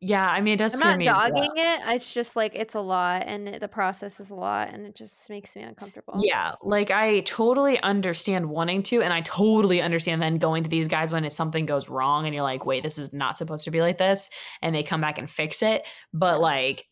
[0.01, 0.29] yeah.
[0.29, 1.05] I mean, it does I'm scare not me.
[1.07, 1.81] dogging it.
[1.95, 4.95] It's just like it's a lot and it- the process is a lot and it
[4.95, 6.15] just makes me uncomfortable.
[6.21, 10.87] Yeah, like I totally understand wanting to, and I totally understand then going to these
[10.89, 13.71] guys when it's something goes wrong and you're like, wait, this is not supposed to
[13.73, 14.31] be like this,
[14.63, 15.87] and they come back and fix it.
[16.13, 16.87] But like,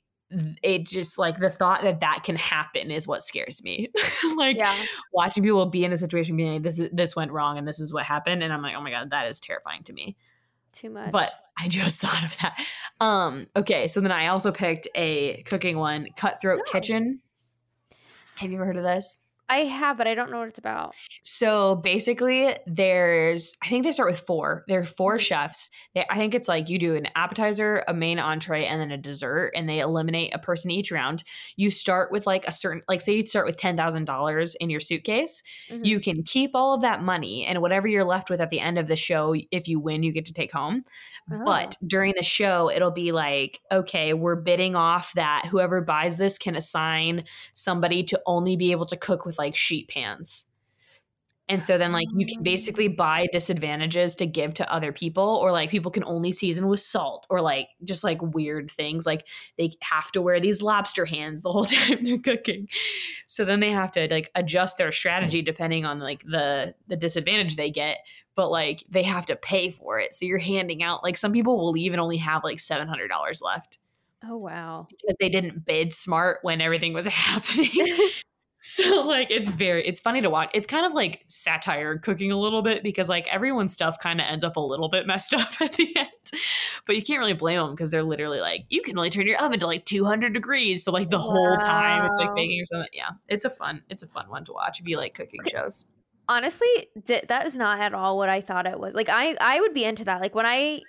[0.62, 3.91] it just like the thought that that can happen is what scares me.
[4.37, 4.75] like Yeah.
[5.12, 7.79] watching people be in a situation being like, this is this went wrong and this
[7.81, 10.17] is what happened, and I'm like, oh my god, that is terrifying to me.
[10.73, 11.12] Too much.
[11.12, 12.59] But I just thought of that.
[13.01, 16.71] Um, okay, so then I also picked a cooking one, Cutthroat Oh.
[16.73, 17.21] Kitchen.
[18.37, 19.23] Have you ever heard of this?
[19.48, 20.96] I have, but I don't know what it's about.
[21.22, 24.64] So basically, there's I think they start with four.
[24.68, 25.18] There are 4 Mhm.
[25.18, 25.70] chefs.
[25.94, 28.96] They, I think it's like you do an appetizer, a main entree, and then a
[28.96, 31.24] dessert, and they eliminate a person each round.
[31.56, 34.70] You start with like a certain, like say you start with ten thousand dollars in
[34.70, 35.42] your suitcase.
[35.68, 35.82] Mhm.
[35.82, 38.78] You can keep all of that money, and whatever you're left with at the end
[38.78, 40.85] of the show, if you win, you get to take home.
[41.28, 46.38] But during the show, it'll be like, okay, we're bidding off that whoever buys this
[46.38, 50.51] can assign somebody to only be able to cook with like sheet pans.
[51.49, 52.42] And so then, like, you can oh.
[52.42, 56.81] basically buy disadvantages to give to other people, or like people can only season with
[56.81, 59.07] salt, or like just like weird things.
[59.07, 62.68] Like they have to wear these lobster hands the whole time they're cooking.
[63.29, 67.57] So then they have to like adjust their strategy depending on like the the disadvantage
[67.57, 67.99] they get
[68.37, 70.12] but like they have to pay for it.
[70.14, 73.40] So you're handing out like some people will even only have like seven hundred dollars
[73.42, 73.79] left
[74.22, 74.87] Oh wow.
[74.90, 77.70] because they didn't bid smart when everything was happening.
[78.66, 80.50] so like it's very it's funny to watch.
[80.52, 84.26] It's kind of like satire cooking a little bit because like everyone's stuff kind of
[84.29, 86.09] ends up a little bit messed up at the end.
[86.85, 89.40] But you can't really blame them because they're literally like you can only turn your
[89.42, 90.83] oven to like 200 degrees.
[90.85, 92.88] So like the whole time it's like baking or something.
[92.92, 95.92] Yeah, it's a fun it's a fun one to watch if you like cooking shows.
[96.29, 98.94] Honestly, that is not at all what I thought it was.
[98.94, 100.20] Like I I would be into that.
[100.20, 100.81] Like when I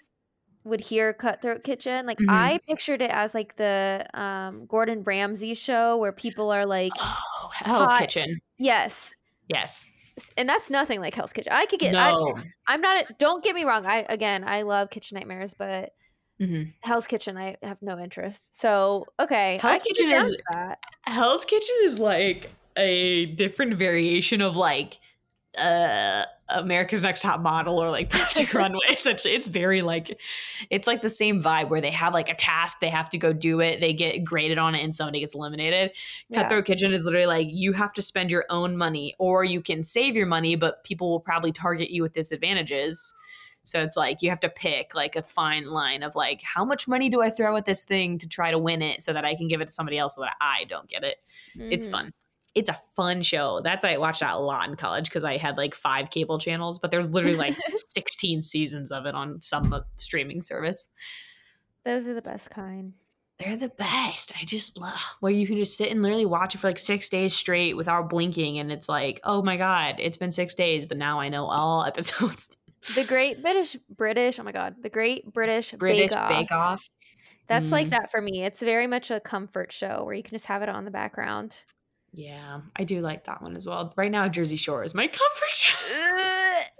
[0.67, 2.29] would hear Cutthroat Kitchen, like Mhm.
[2.29, 7.49] I pictured it as like the um Gordon Ramsay show where people are like, Oh,
[7.53, 8.39] Hell's Hot- Kitchen.
[8.57, 9.15] yes.
[9.47, 9.91] Yes.
[10.35, 11.53] And that's nothing like Hell's Kitchen.
[11.53, 12.35] I could get I, no.
[12.67, 13.85] I'm not don't get me wrong.
[13.85, 15.91] I again, I love Kitchen Nightmares, but
[16.41, 16.73] Mhm.
[16.83, 18.59] Hell's Kitchen I have no interest.
[18.59, 19.57] So, okay.
[19.61, 20.79] Hell's Kitchen is- that.
[21.03, 24.99] Hell's Kitchen is like a different variation of like
[25.59, 28.79] uh America's Next Top Model or like Project Runway.
[28.89, 30.19] Essentially, it's very like
[30.69, 33.33] it's like the same vibe where they have like a task, they have to go
[33.33, 35.91] do it, they get graded on it, and somebody gets eliminated.
[36.29, 36.43] Yeah.
[36.43, 39.83] Cutthroat Kitchen is literally like you have to spend your own money, or you can
[39.83, 43.13] save your money, but people will probably target you with disadvantages.
[43.63, 46.87] So it's like you have to pick like a fine line of like how much
[46.87, 49.35] money do I throw at this thing to try to win it so that I
[49.35, 51.17] can give it to somebody else so that I don't get it.
[51.55, 51.91] It's Mhm.
[51.91, 52.13] fun.
[52.55, 53.61] It's a fun show.
[53.63, 56.39] That's why I watched that a lot in college because I had like five cable
[56.39, 60.91] channels, but there's literally like 16 seasons of it on some uh, streaming service.
[61.85, 62.93] Those are the best kind.
[63.39, 64.33] They're the best.
[64.41, 67.07] I just love where you can just sit and literally watch it for like six
[67.07, 70.97] days straight without blinking, and it's like, oh my god, it's been six days, but
[70.97, 72.49] now I know all episodes.
[72.95, 76.29] The Great British British, oh my god, the Great British, British Bake Off.
[76.29, 76.89] Bake Off.
[77.47, 77.91] That's like Mm.
[77.91, 78.43] that for me.
[78.43, 81.63] It's very much a comfort show where you can just have it on the background.
[82.13, 83.93] Yeah, I do like that one as well.
[83.95, 85.73] Right now, Jersey Shore is my comfort show.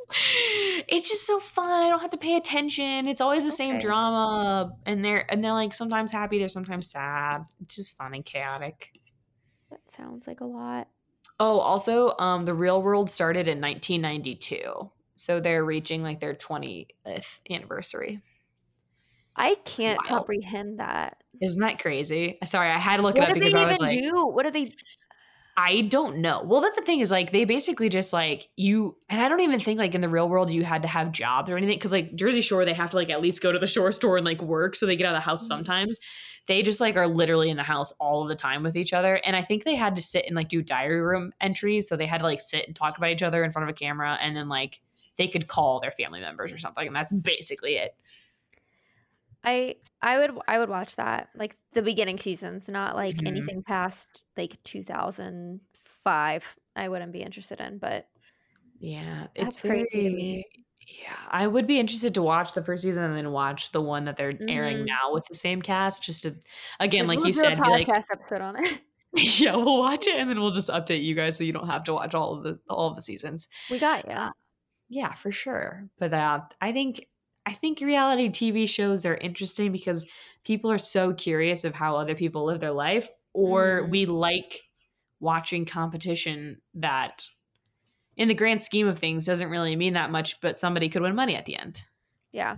[0.88, 1.70] it's just so fun.
[1.70, 3.08] I don't have to pay attention.
[3.08, 7.44] It's always the same drama, and they're and they're like sometimes happy, they're sometimes sad.
[7.62, 8.92] It's just fun and chaotic.
[9.70, 10.88] That sounds like a lot.
[11.40, 17.40] Oh, also, um, the Real World started in 1992, so they're reaching like their 20th
[17.50, 18.22] anniversary.
[19.36, 21.24] I can't comprehend that.
[21.40, 22.40] Isn't that crazy?
[22.46, 24.28] Sorry, I had to look what it up because they I was even like, do?
[24.28, 24.74] What do they?
[25.60, 26.44] I don't know.
[26.44, 29.60] Well, that's the thing is like they basically just like you, and I don't even
[29.60, 32.14] think like in the real world you had to have jobs or anything because like
[32.16, 34.40] Jersey Shore they have to like at least go to the shore store and like
[34.40, 35.58] work so they get out of the house mm-hmm.
[35.58, 36.00] sometimes.
[36.46, 39.16] They just like are literally in the house all of the time with each other,
[39.16, 42.06] and I think they had to sit and like do diary room entries, so they
[42.06, 44.38] had to like sit and talk about each other in front of a camera, and
[44.38, 44.80] then like
[45.18, 47.96] they could call their family members or something, and that's basically it.
[49.48, 53.28] I I would I would watch that like the beginning seasons, not like Mhm.
[53.28, 56.56] anything past like 2005.
[56.76, 58.08] I wouldn't be interested in, but
[58.80, 60.46] Yeah, That's it's crazy to me.
[61.02, 64.06] Yeah, I would be interested to watch the first season and then watch the one
[64.06, 64.86] that they're airing Mhm.
[64.86, 66.04] now with the same cast.
[66.04, 66.36] Just to,
[66.80, 68.82] again, like we'll you said, be like, podcast episode on it.
[69.42, 71.84] yeah, we'll watch it and then we'll just update you guys so you don't have
[71.86, 73.48] to watch all of the all of the seasons.
[73.72, 74.12] We got you.
[74.14, 74.32] Uh,
[74.90, 75.90] Yeah, for sure.
[75.98, 77.08] But uh, I think
[77.48, 80.06] I think reality TV shows are interesting because
[80.44, 83.90] people are so curious of how other people live their life, or Mhm.
[83.92, 84.64] we like
[85.20, 87.26] watching competition that,
[88.18, 90.42] in the grand scheme of things, doesn't really mean that much.
[90.42, 91.82] But somebody could win money at the end.
[92.32, 92.58] Yeah.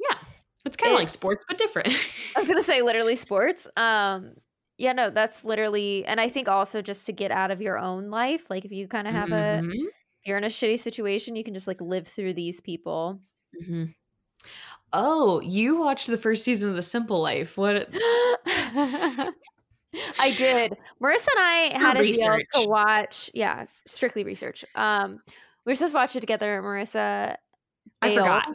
[0.00, 0.18] Yeah,
[0.64, 1.88] it's kind of It- like sports, but different.
[2.36, 3.68] I was gonna say literally sports.
[3.76, 4.34] Um,
[4.78, 8.10] yeah, no, that's literally, and I think also just to get out of your own
[8.10, 11.36] life, like if you kind of have a, Mhm, if you're in a shitty situation,
[11.36, 13.20] you can just like live through these people.
[13.60, 13.94] Mhm.
[14.92, 17.56] Oh, you watched the first season of The Simple Life.
[17.56, 17.88] What?
[17.94, 19.32] I
[20.36, 20.76] did.
[21.02, 23.30] Marissa and I had a deal to watch.
[23.34, 24.64] Yeah, strictly research.
[24.74, 25.20] Um,
[25.64, 26.60] we were supposed to watch it together.
[26.62, 27.36] Marissa,
[28.02, 28.48] I forgot.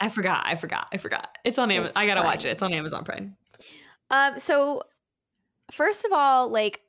[0.00, 0.42] I forgot.
[0.46, 0.88] I forgot.
[0.92, 1.38] I forgot.
[1.44, 1.90] It's on Amazon.
[1.90, 2.50] It's I gotta watch it.
[2.50, 3.36] It's on Amazon Prime.
[4.10, 4.82] Um, so
[5.70, 6.80] first of all, like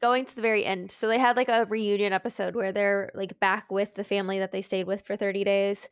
[0.00, 0.90] going to the very end.
[0.90, 4.50] So they had like a reunion episode where they're like back with the family that
[4.50, 5.88] they stayed with for 30 days.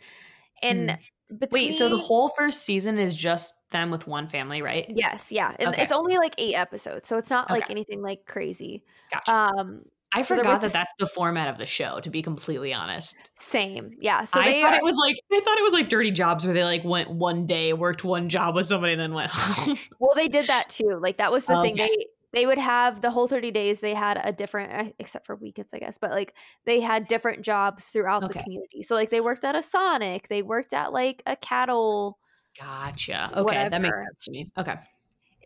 [0.62, 0.98] And
[1.38, 4.87] between Wait, so the whole first season is just them with one family, right?
[4.88, 5.55] Yes, yeah.
[5.59, 5.83] And Okay.
[5.83, 7.09] it's only like eight episodes.
[7.09, 7.72] So it's not like Okay.
[7.72, 8.85] anything like crazy.
[9.12, 9.33] Gotcha.
[9.33, 9.83] Um
[10.14, 11.98] I so forgot that this- that's the format of the show.
[12.01, 13.92] To be completely honest, same.
[13.98, 14.25] Yeah.
[14.25, 16.44] So I they thought are, it was like I thought it was like Dirty Jobs,
[16.44, 19.79] where they like went one day, worked one job with somebody, and then went home.
[20.01, 20.98] well, they did that too.
[21.01, 21.77] Like that was the thing.
[21.77, 25.37] They they would have the whole 30 days they had a different uh, except for
[25.37, 26.35] weekends, I guess, but like
[26.66, 28.29] they had different jobs throughout Okay.
[28.29, 28.83] the community.
[28.83, 32.18] So like they worked at a Sonic, they worked at like a cattle
[32.59, 33.31] gotcha.
[33.37, 34.51] Okay, that makes sense to me.
[34.59, 34.77] Okay.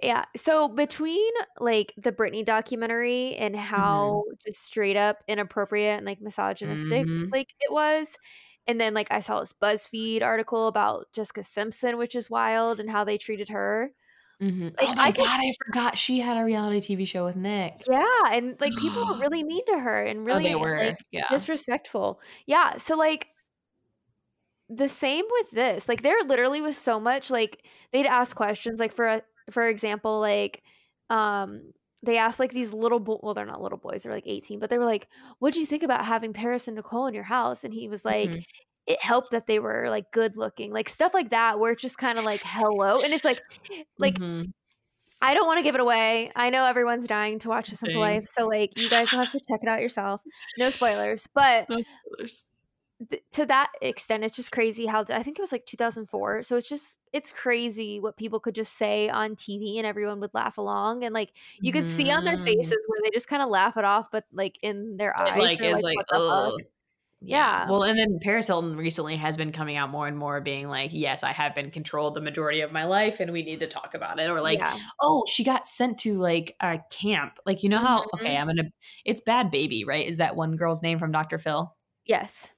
[0.03, 0.25] Yeah.
[0.37, 7.09] So between like the Britney documentary and how just straight up inappropriate and like misogynistic
[7.09, 7.33] Mhm.
[7.33, 8.19] like it was,
[8.67, 12.91] and then like I saw this BuzzFeed article about Jessica Simpson, which is wild, and
[12.91, 13.93] how they treated her.
[14.41, 14.79] Mhm.
[14.79, 17.37] Like, oh my I could- god, I forgot she had a reality TV show with
[17.37, 17.85] Nick.
[17.89, 20.79] Yeah, and like people were really mean to her and Oh, really they were.
[20.79, 21.25] like yeah.
[21.31, 22.21] disrespectful.
[22.47, 22.77] Yeah.
[22.77, 23.29] So like
[24.69, 25.89] the same with this.
[25.89, 30.21] Like there literally was so much like they'd ask questions like for a, for example
[30.21, 30.63] like
[31.09, 31.73] um
[32.03, 34.69] they asked like these little bo- well they're not little boys they're like 18 but
[34.71, 35.07] they were like
[35.39, 38.05] what do you think about having Paris and Nicole in your house and he was
[38.05, 38.45] like Mhm.
[38.87, 41.99] It helped that they were like good looking like stuff like that where it's just
[41.99, 43.43] kind of like hello and it's like
[43.99, 44.53] like Mhm.
[45.21, 46.31] I don't want to give it away.
[46.37, 49.31] I know everyone's dying to watch The Simple Life, so like you guys will have
[49.33, 50.23] to check it out yourself.
[50.57, 52.51] No spoilers, but No spoilers.
[53.11, 56.43] th- to that extent, it's just crazy how I think it was like 2004.
[56.43, 60.35] So it's just it's crazy what people could just say on TV and everyone would
[60.35, 62.45] laugh along, and like you could see on their Mhm.
[62.45, 65.37] faces where they just kind of laugh it off, but like in their It, eyes,
[65.37, 66.63] like is like, "What the fuck?" ugh.
[67.29, 67.69] Yeah.
[67.71, 70.91] Well, and then Paris Hilton recently has been coming out more and more, being like,
[70.93, 73.95] "Yes, I have been controlled the majority of my life, and we need to talk
[73.95, 77.69] about it." Or like, yeah, "Oh, she got sent to like a camp." Like, you
[77.69, 78.01] know how?
[78.03, 78.21] Mm-hmm.
[78.27, 78.65] Okay, I'm gonna.
[79.05, 80.07] It's Bhad Bhabie, right?
[80.07, 81.39] Is that one girl's name from Dr.
[81.39, 81.75] Phil?
[82.07, 82.53] yes,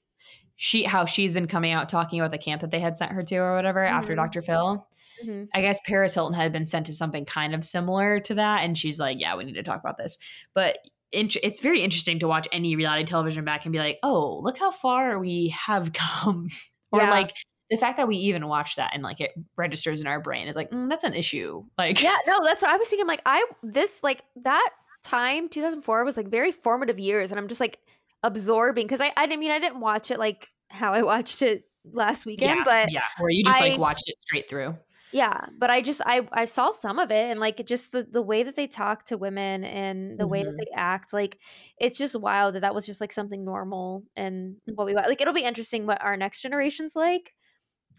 [0.56, 3.22] She how she's been coming out talking about the camp that they had sent her
[3.22, 4.16] to or whatever after Mhm.
[4.16, 4.42] Dr.
[4.42, 4.86] Phil.
[5.24, 5.48] Mhm.
[5.54, 8.76] I guess Paris Hilton had been sent to something kind of similar to that, and
[8.76, 10.18] she's like, "Yeah, we need to talk about this."
[10.54, 10.78] But
[11.12, 14.58] int- it's very interesting to watch any reality television back and be like, "Oh, look
[14.58, 16.48] how far we have come,"
[16.92, 17.10] or Yeah.
[17.10, 17.32] like
[17.70, 20.56] the fact that we even watch that and like it registers in our brain is
[20.56, 22.16] like, mm, "That's an issue." Like, yeah.
[22.26, 23.06] No, that's what I was thinking.
[23.06, 24.70] Like I this like that
[25.04, 27.78] time 2004 was like very formative years, and I'm just like
[28.22, 31.64] absorbing because I I didn't mean I didn't watch it like how I watched it
[31.90, 34.76] last weekend, yeah, but yeah, where you just I- like watched it straight through.
[35.10, 38.22] Yeah but i just i i saw some of it and like just the, the
[38.22, 40.58] way that they talk to women and the way that Mhm.
[40.58, 41.38] they act like
[41.78, 44.74] it's just wild that that was just like something normal and Mm.
[44.74, 47.32] what we like it'll be interesting what our next generation's like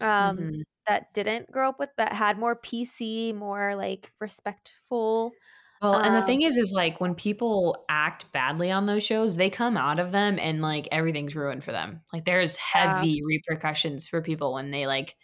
[0.01, 0.63] um Mhm.
[0.87, 5.37] that didn't grow up with that had more pc more like respectful
[5.81, 9.37] Well, and the Um, thing is, is like when people act badly on those shows,
[9.37, 12.01] they come out of them and like everything's ruined for them.
[12.11, 13.05] Like there's Yeah.
[13.07, 15.15] heavy repercussions for people when they like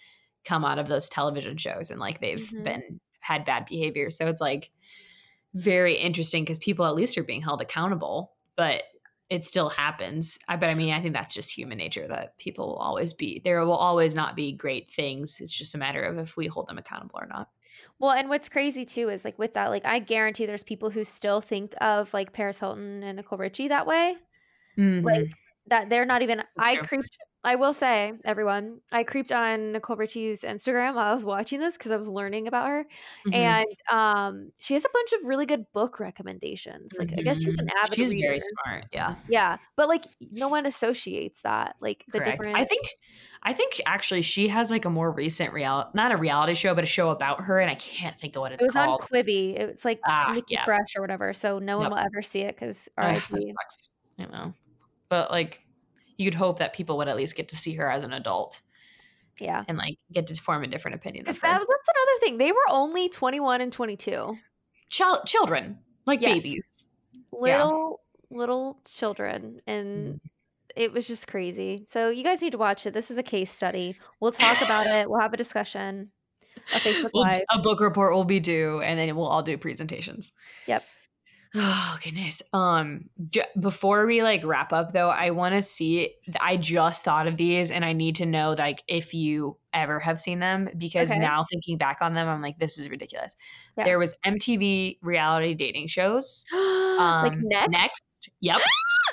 [0.45, 2.63] come out of those television shows and like they've Mhm.
[2.63, 4.09] been had bad behavior.
[4.11, 4.71] So it's like
[5.53, 8.83] very interesting because people at least are being held accountable, but
[9.29, 10.37] it still happens.
[10.47, 13.41] I but I mean, I think that's just human nature that people will always be
[13.43, 15.39] there will always not be great things.
[15.41, 17.49] It's just a matter of if we hold them accountable or not.
[17.99, 21.03] well and what's crazy too is like with that like i guarantee there's people who
[21.03, 24.15] still think of like paris hilton and nicole richie that way
[24.77, 25.29] Mhm.
[25.67, 26.87] that they're not even i true.
[26.87, 31.59] creeped I will say, everyone, I creeped on Nicole Richie's Instagram while I was watching
[31.59, 32.85] this because I was learning about her,
[33.27, 33.33] Mhm.
[33.35, 36.93] and um, she has a bunch of really good book recommendations.
[36.99, 37.83] Like, I guess she's an Mhm.
[37.83, 38.27] avid She's reader.
[38.27, 38.85] very smart.
[38.91, 39.15] Yeah.
[39.29, 41.75] Yeah, but like, no one associates that.
[41.79, 42.39] Like the Correct.
[42.39, 42.57] different.
[42.57, 42.87] I think
[43.47, 46.83] I think actually she has like a more recent reality not a reality show, but
[46.83, 48.63] a show about her, and I can't think of what it's.
[48.63, 49.01] it it's was called.
[49.01, 49.55] on Quibi.
[49.59, 50.63] It's like Ah, Nikki yeah.
[50.65, 51.31] Fresh or whatever.
[51.31, 53.21] So no one will ever see it because RIP.
[54.17, 54.53] You know.
[55.09, 55.61] But like
[56.17, 58.61] you'd hope that people would at least get to see her as an adult
[59.39, 59.63] Yeah.
[59.67, 62.37] and like get to form a different opinion Because that, that's another thing.
[62.37, 64.37] They were only 21 and 22.
[64.89, 66.35] Chil- children, like Yes.
[66.43, 66.85] babies.
[67.31, 69.61] Little, little children.
[69.67, 70.19] And Mm.
[70.75, 71.85] it was just crazy.
[71.87, 72.93] So you guys need to watch it.
[72.93, 73.97] This is a case study.
[74.19, 75.09] We'll talk about it.
[75.09, 76.11] We'll have a discussion.
[76.73, 77.43] A Facebook We'll- Live.
[77.51, 80.31] a book report will be due, and then we'll all do presentations.
[80.67, 80.83] Yep.
[81.57, 82.41] Oh goodness.
[82.53, 86.13] Um, j- before we like wrap up though, I want to see.
[86.41, 90.19] I just thought of these, and I need to know like if you ever have
[90.19, 91.19] seen them because Okay.
[91.19, 93.35] now thinking back on them, I'm like, this is ridiculous.
[93.77, 93.85] Yeah.
[93.85, 96.43] There was MTV reality dating shows.
[96.53, 97.69] like Um, next?
[97.71, 98.31] Next.
[98.41, 98.57] Yep.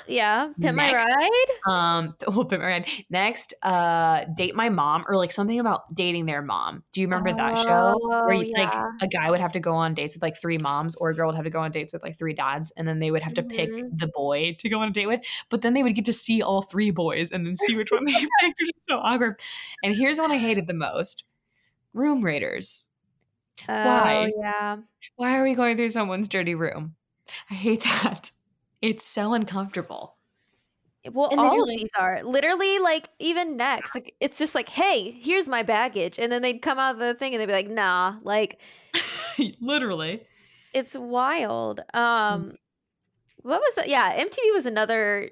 [0.07, 0.51] Yeah.
[0.59, 1.47] Pimp My Ride?
[1.67, 2.85] Um, we'll put my hand.
[3.09, 6.83] Next, uh, date my mom, or like something about dating their mom.
[6.91, 9.73] Do you remember that show where Oh, you, like a guy would have to go
[9.75, 11.93] on dates with like three moms, or a girl would have to go on dates
[11.93, 13.97] with like three dads, and then they would have to pick Mhm.
[13.97, 15.21] the boy to go on a date with.
[15.49, 18.05] But then they would get to see all three boys and then see which one
[18.05, 18.29] they picked.
[18.41, 19.39] It was so awkward.
[19.83, 21.23] And here's one I hated the most:
[21.93, 22.87] room raiders.
[23.67, 24.31] Why?
[24.35, 24.77] Oh, yeah.
[25.15, 26.95] Why are we going through someone's dirty room?
[27.49, 28.31] I hate that.
[28.83, 30.17] It's so uncomfortable.
[31.11, 33.95] Well, And all of like- these are literally like even next.
[33.95, 37.13] Like it's just like, hey, here's my baggage, and then they'd come out of the
[37.13, 38.59] thing and they'd be like, nah, like
[39.61, 40.21] Literally.
[40.73, 41.81] it's wild.
[41.95, 41.99] Mm.
[41.99, 42.57] Um,
[43.41, 43.87] what was that?
[43.89, 45.29] Yeah, MTV was another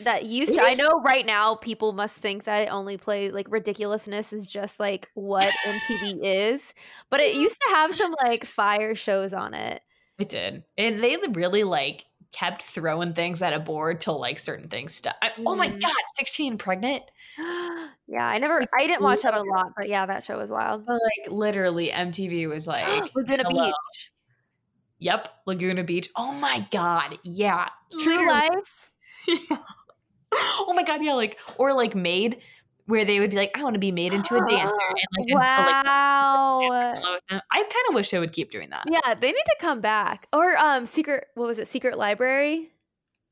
[0.00, 0.62] that used It to.
[0.62, 4.78] I know right now people must think that it only play like ridiculousness is just
[4.80, 6.74] like what MTV is,
[7.10, 9.80] but it used to have some like fire shows on it.
[10.18, 10.64] It did.
[10.78, 15.16] And they really like kept throwing things at a board till like certain things stuck.
[15.22, 15.80] I- Oh my Mhm.
[15.80, 17.02] god, 16 pregnant?
[17.38, 20.86] yeah, I never, I didn't watch that a lot, but yeah, that show was wild.
[20.86, 23.64] But like literally MTV was like Laguna hello.
[23.66, 24.10] Beach,
[24.98, 26.08] Yep, Laguna Beach.
[26.16, 27.18] Oh my god.
[27.22, 27.68] Yeah.
[27.92, 28.28] True literally.
[28.28, 28.90] Life.
[30.32, 32.40] oh my god, yeah, like or like made
[32.86, 35.28] where they would be like, I want to be made into a dancer and like,
[35.28, 36.60] and, like Wow.
[37.30, 38.84] I kind of wish they would keep doing that.
[38.90, 40.26] Yeah, they need to come back.
[40.32, 41.68] Or um secret what was it?
[41.68, 42.70] Secret Library?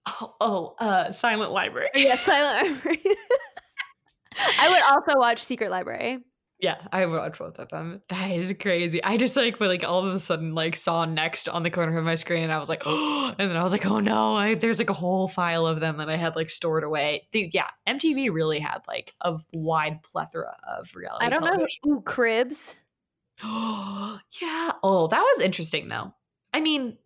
[0.06, 1.88] Oh, oh, uh Silent Library.
[1.94, 3.00] Yes, Silent Library.
[4.36, 6.18] I would also watch Secret Library.
[6.60, 8.02] Yeah, I would watch both of them.
[8.08, 9.02] That is crazy.
[9.02, 11.98] I just like, but like all of a sudden, like saw next on the corner
[11.98, 14.36] of my screen, and I was like, oh, and then I was like, oh no,
[14.36, 17.28] I, there's like a whole file of them that I had like stored away.
[17.32, 21.26] Dude, yeah, MTV really had like a wide plethora of reality.
[21.26, 21.80] I don't television.
[21.84, 21.94] know.
[21.94, 22.76] Ooh, Cribs.
[23.42, 24.72] Oh, yeah.
[24.82, 26.14] Oh, that was interesting though.
[26.52, 26.96] I mean,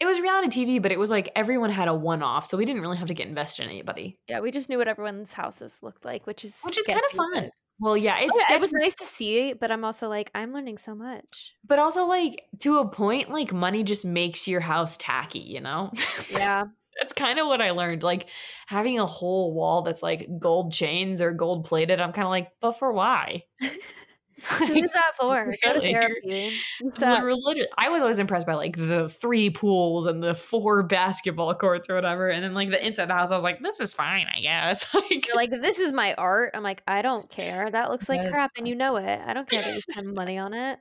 [0.00, 2.64] it was reality TV, but it was like everyone had a one off, so we
[2.64, 5.78] didn't really have to get invested in anybody, Yeah, we just knew what everyone's houses
[5.82, 7.50] looked like, which is which is kind of fun.
[7.80, 10.52] Well, yeah, it's Oh, yeah, it was nice to see, but I'm also like, I'm
[10.52, 11.54] learning so much.
[11.66, 15.90] but also like to a point, like money just makes your house tacky, you know?
[16.30, 16.64] Yeah.
[17.00, 18.02] that's kind of what I learned.
[18.02, 18.28] Like
[18.66, 22.52] having a whole wall that's like gold chains or gold plated, I'm kind of like,
[22.60, 23.44] but for why?
[24.42, 25.54] Who's that for?
[25.62, 26.52] Go to therapy.
[26.82, 31.88] Literally, I was always impressed by like the three pools and the four basketball courts
[31.90, 33.30] or whatever, and then like the inside of the house.
[33.30, 34.92] I was like, this is fine, I guess.
[34.94, 36.52] like, You're like, this is my art.
[36.54, 37.70] I'm like, I don't care.
[37.70, 39.20] That looks like crap, and you know it.
[39.24, 40.78] I don't care that you spend money on it.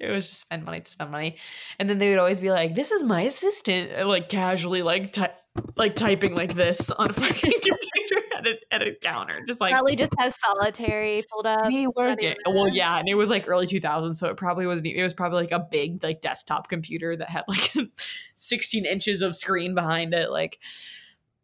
[0.00, 1.38] it was just spend money to spend money,
[1.78, 5.32] and then they would always be like, "This is my assistant," like casually like ty-
[5.76, 9.72] like typing like this on a fucking computer at a, at a counter, just like
[9.72, 11.66] Probably just has solitaire pulled up.
[11.66, 12.36] me working.
[12.46, 14.88] Well, yeah, and it was like early 2000s, so it probably wasn't.
[14.88, 17.74] It was probably like a big like desktop computer that had like
[18.36, 20.30] 16 inches of screen behind it.
[20.30, 20.58] Like,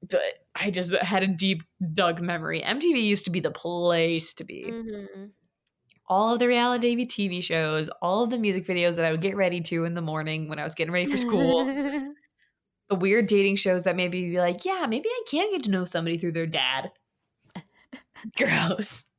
[0.08, 0.22] but
[0.54, 2.62] I just had a deep dug memory.
[2.62, 4.64] MTV used to be the place to be.
[4.68, 5.30] Mhm.
[6.06, 9.36] All of the reality TV shows, all of the music videos that I would get
[9.36, 11.64] ready to in the morning when I was getting ready for school.
[12.88, 15.84] the weird dating shows that maybe be like, yeah, maybe I can get to know
[15.84, 16.90] somebody through their dad.
[18.36, 19.10] Gross.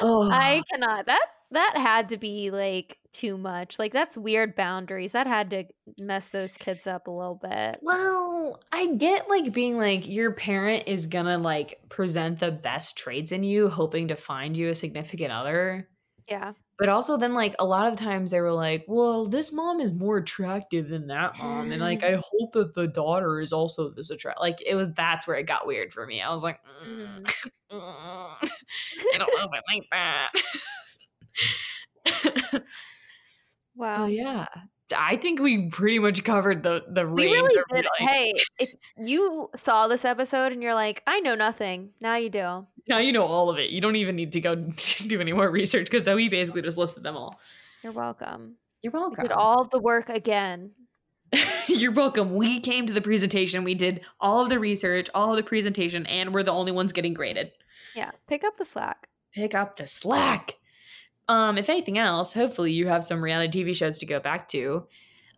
[0.00, 1.06] Oh, I cannot.
[1.06, 3.78] That that had to be like too much.
[3.78, 5.12] Like that's weird boundaries.
[5.12, 5.64] That had to
[5.98, 7.78] mess those kids up a little bit.
[7.82, 13.32] Well, I get like being like your parent is gonna like present the best traits
[13.32, 15.88] in you, hoping to find you a significant other.
[16.28, 16.52] Yeah.
[16.78, 19.92] But also then like a lot of times they were like, well, this mom is
[19.92, 21.72] more attractive than that mom.
[21.72, 25.26] And like I hope that the daughter is also this attract like it was that's
[25.26, 26.22] where it got weird for me.
[26.22, 27.24] I was like, mm, Mhm.
[27.72, 28.36] mm,
[29.12, 30.32] I don't know if I like that.
[33.74, 33.94] Wow.
[33.94, 34.46] But yeah.
[34.96, 37.86] I think we pretty much covered the the We range really did.
[38.00, 42.30] like- Hey, if you saw this episode and you're like, I know nothing, now you
[42.30, 42.66] do.
[42.88, 43.70] Now you know all of it.
[43.70, 44.54] You don't even need to go
[45.06, 47.38] do any more research because Zoe basically just listed them all.
[47.82, 48.56] You're welcome.
[48.82, 49.24] You're We welcome.
[49.24, 50.72] did all the work again.
[51.68, 52.34] You're welcome.
[52.34, 53.62] We came to the presentation.
[53.64, 56.92] We did all of the research, all of the presentation, and we're the only ones
[56.92, 57.52] getting graded.
[57.94, 59.08] Yeah, pick up the slack.
[59.34, 60.54] Pick up the slack.
[61.28, 64.86] Um, if anything else, hopefully you have some reality TV shows to go back to.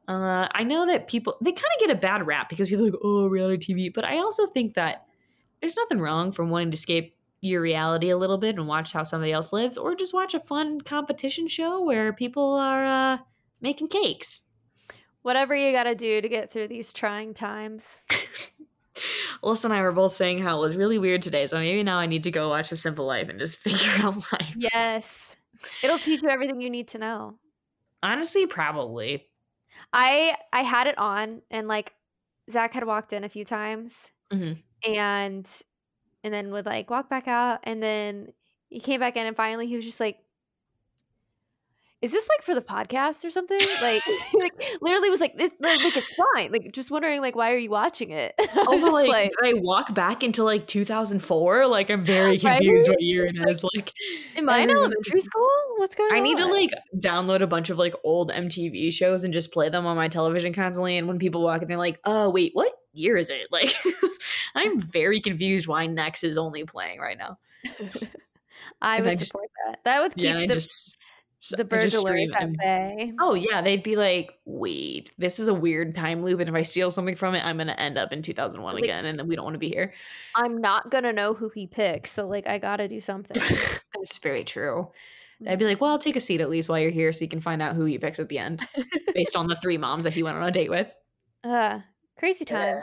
[0.07, 2.91] Uh, I know that people they kind of get a bad rap because people are
[2.91, 5.07] like, oh, reality TV, but I also think that
[5.61, 9.03] there's nothing wrong from wanting to escape your reality a little bit and watch how
[9.03, 13.19] somebody else lives, or just watch a fun competition show where people are uh,
[13.61, 14.49] making cakes.
[15.23, 18.05] Whatever you got to do to get through these trying times.
[19.43, 21.99] Alyssa and I were both saying how it was really weird today, so maybe now
[21.99, 24.55] I need to go watch A Simple Life and just figure out life.
[24.57, 25.30] Yes.
[25.83, 27.39] It'll teach you everything you need to know.
[28.03, 29.27] Honestly, probably.
[29.93, 31.95] I I had it on and like
[32.51, 34.63] Zach had walked in a few times Mhm.
[34.87, 35.49] and
[36.25, 38.33] and then would like walk back out and then
[38.71, 40.25] he came back in and finally he was just like
[42.03, 43.61] is this like for the podcast or something?
[43.83, 44.03] Like,
[44.35, 46.51] like literally was like, it's, like, like, it's fine.
[46.51, 48.35] Like, just wondering, like, why are you watching it?
[48.41, 51.67] I oh, Also, just like, did I walk back into like 2004?
[51.67, 52.57] Like, I'm very Right?
[52.57, 53.65] confused what year it like, is.
[53.75, 53.93] Like,
[54.37, 55.49] am I in elementary school?
[55.77, 56.17] What's going on?
[56.17, 59.69] I need to like download a bunch of like old MTV shows and just play
[59.69, 60.97] them on my television constantly.
[60.97, 63.75] And when people walk in, they're like, "Oh, wait, what year is it?" Like,
[64.55, 67.39] I'm very confused why Next is only playing right now.
[68.83, 69.81] I if would I just- support that.
[69.85, 70.97] That would keep yeah, I the, just
[71.49, 73.13] the burglars at bay.
[73.19, 76.63] Oh yeah, they'd be like, "Wait, this is a weird time loop, and if I
[76.63, 79.45] steal something from it, I'm gonna end up in 2001 Like- again, and we don't
[79.45, 79.95] want to be here."
[80.35, 83.41] I'm not gonna know who he picks, so like I gotta do something.
[83.95, 84.91] That's very true.
[85.47, 87.29] I'd be like, "Well, I'll take a seat at least while you're here, so you
[87.29, 88.63] can find out who he picks at the end,
[89.15, 90.95] based on the three moms that he went on a date with."
[91.45, 91.81] uh,
[92.19, 92.63] crazy times.
[92.65, 92.83] Yeah,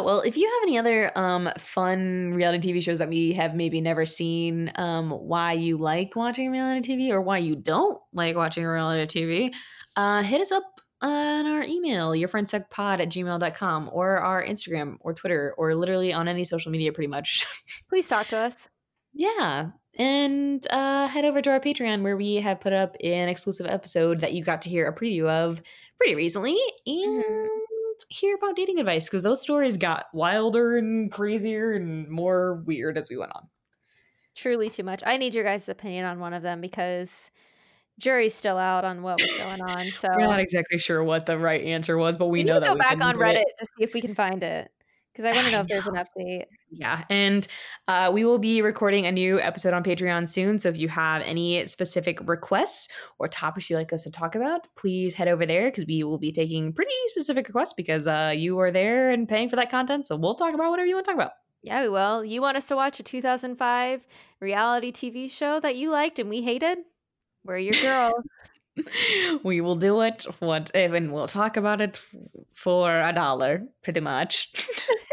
[0.00, 3.80] well, if you have any other um, fun reality TV shows that we have maybe
[3.82, 8.64] never seen, um, why you like watching reality TV or why you don't like watching
[8.64, 9.54] reality TV,
[9.96, 10.64] uh, hit us up
[11.02, 16.44] on our email, yourfriendssuckpod at gmail.com, or our Instagram or Twitter, or literally on any
[16.44, 17.44] social media pretty much.
[17.90, 18.68] Please talk to us.
[19.12, 19.70] yeah.
[19.98, 24.20] And uh, head over to our Patreon where we have put up an exclusive episode
[24.20, 25.62] that you got to hear a preview of
[25.98, 27.48] pretty recently and
[28.08, 33.10] hear about dating advice because those stories got wilder and crazier and more weird as
[33.10, 33.48] we went on.
[34.34, 35.02] Truly too much.
[35.06, 37.30] I need your guys' opinion on one of them because
[37.98, 39.88] jury's still out on what was going on.
[39.96, 42.68] So We're not exactly sure what the right answer was, but we, we know that
[42.68, 43.24] go back on do it.
[43.24, 44.70] Reddit to see if we can find it
[45.16, 46.44] because I want to I know if there's an update.
[46.70, 47.46] Yeah, and
[47.88, 50.58] uh, we will be recording a new episode on Patreon soon.
[50.58, 52.88] So if you have any specific requests
[53.18, 56.18] or topics you'd like us to talk about, please head over there because we will
[56.18, 60.06] be taking pretty specific requests because uh, you are there and paying for that content.
[60.06, 61.32] So we'll talk about whatever you want to talk about.
[61.62, 62.22] Yeah, we will.
[62.22, 64.06] You want us to watch a 2005
[64.40, 66.78] reality TV show that you liked and we hated?
[67.42, 68.22] We're your girls.
[69.42, 70.24] we will do it.
[70.40, 72.00] What and we'll talk about it
[72.54, 74.52] for a dollar, pretty much.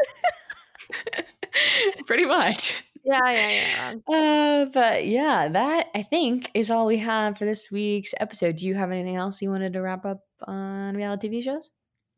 [2.06, 2.84] pretty much.
[3.04, 4.16] yeah, yeah, yeah.
[4.16, 8.58] Uh, but yeah, that I think is all we have for this week's episode.
[8.58, 11.72] Do you have anything else you wanted to wrap up on reality TV shows?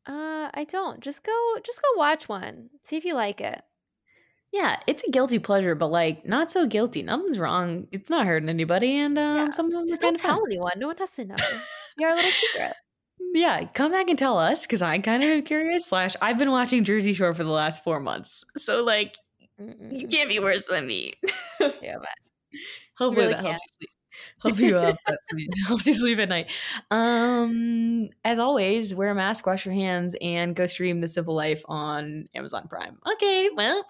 [0.07, 0.99] Uh, I don't.
[1.01, 1.33] Just go,
[1.63, 2.69] just go watch one.
[2.83, 3.61] See if you like it.
[4.53, 7.01] Yeah, it's a guilty pleasure, but like not so guilty.
[7.03, 7.87] Nothing's wrong.
[7.91, 10.35] It's not hurting anybody, and um, Yeah, some of them don't of fun.
[10.37, 10.73] tell anyone.
[10.77, 11.35] No one has to know.
[11.97, 12.73] You're a little secret.
[13.33, 15.87] Yeah, come back and tell us because I'm kind of curious.
[15.87, 19.15] Slash, I've been watching Jersey Shore for the last four months, so like
[19.59, 20.11] you Mm-mm.
[20.11, 21.13] can't be worse than me.
[21.81, 22.09] Yeah, but
[22.97, 23.89] Hopefully really that helps you sleep.
[24.39, 25.49] Hope you helps that sleep.
[25.67, 26.51] helps you sleep at night.
[26.91, 31.63] Um, as always, wear a mask, wash your hands, and go stream The Simple Life
[31.67, 32.97] on Amazon Prime.
[33.13, 33.85] Okay, well,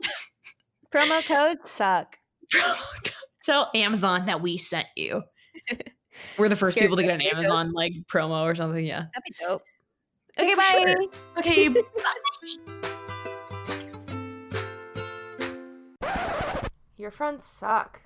[0.94, 2.18] promo code suck.
[3.44, 5.24] tell Amazon that we sent you.
[6.38, 7.22] We're the first people to to get an.
[7.22, 8.86] Amazon like promo or something.
[8.86, 9.06] Yeah.
[9.14, 9.64] That'd be dope.
[10.38, 10.86] Okay, bye.
[10.88, 11.40] sure.
[11.40, 11.68] Okay.
[11.70, 12.96] bye.
[16.98, 18.05] Your friends suck.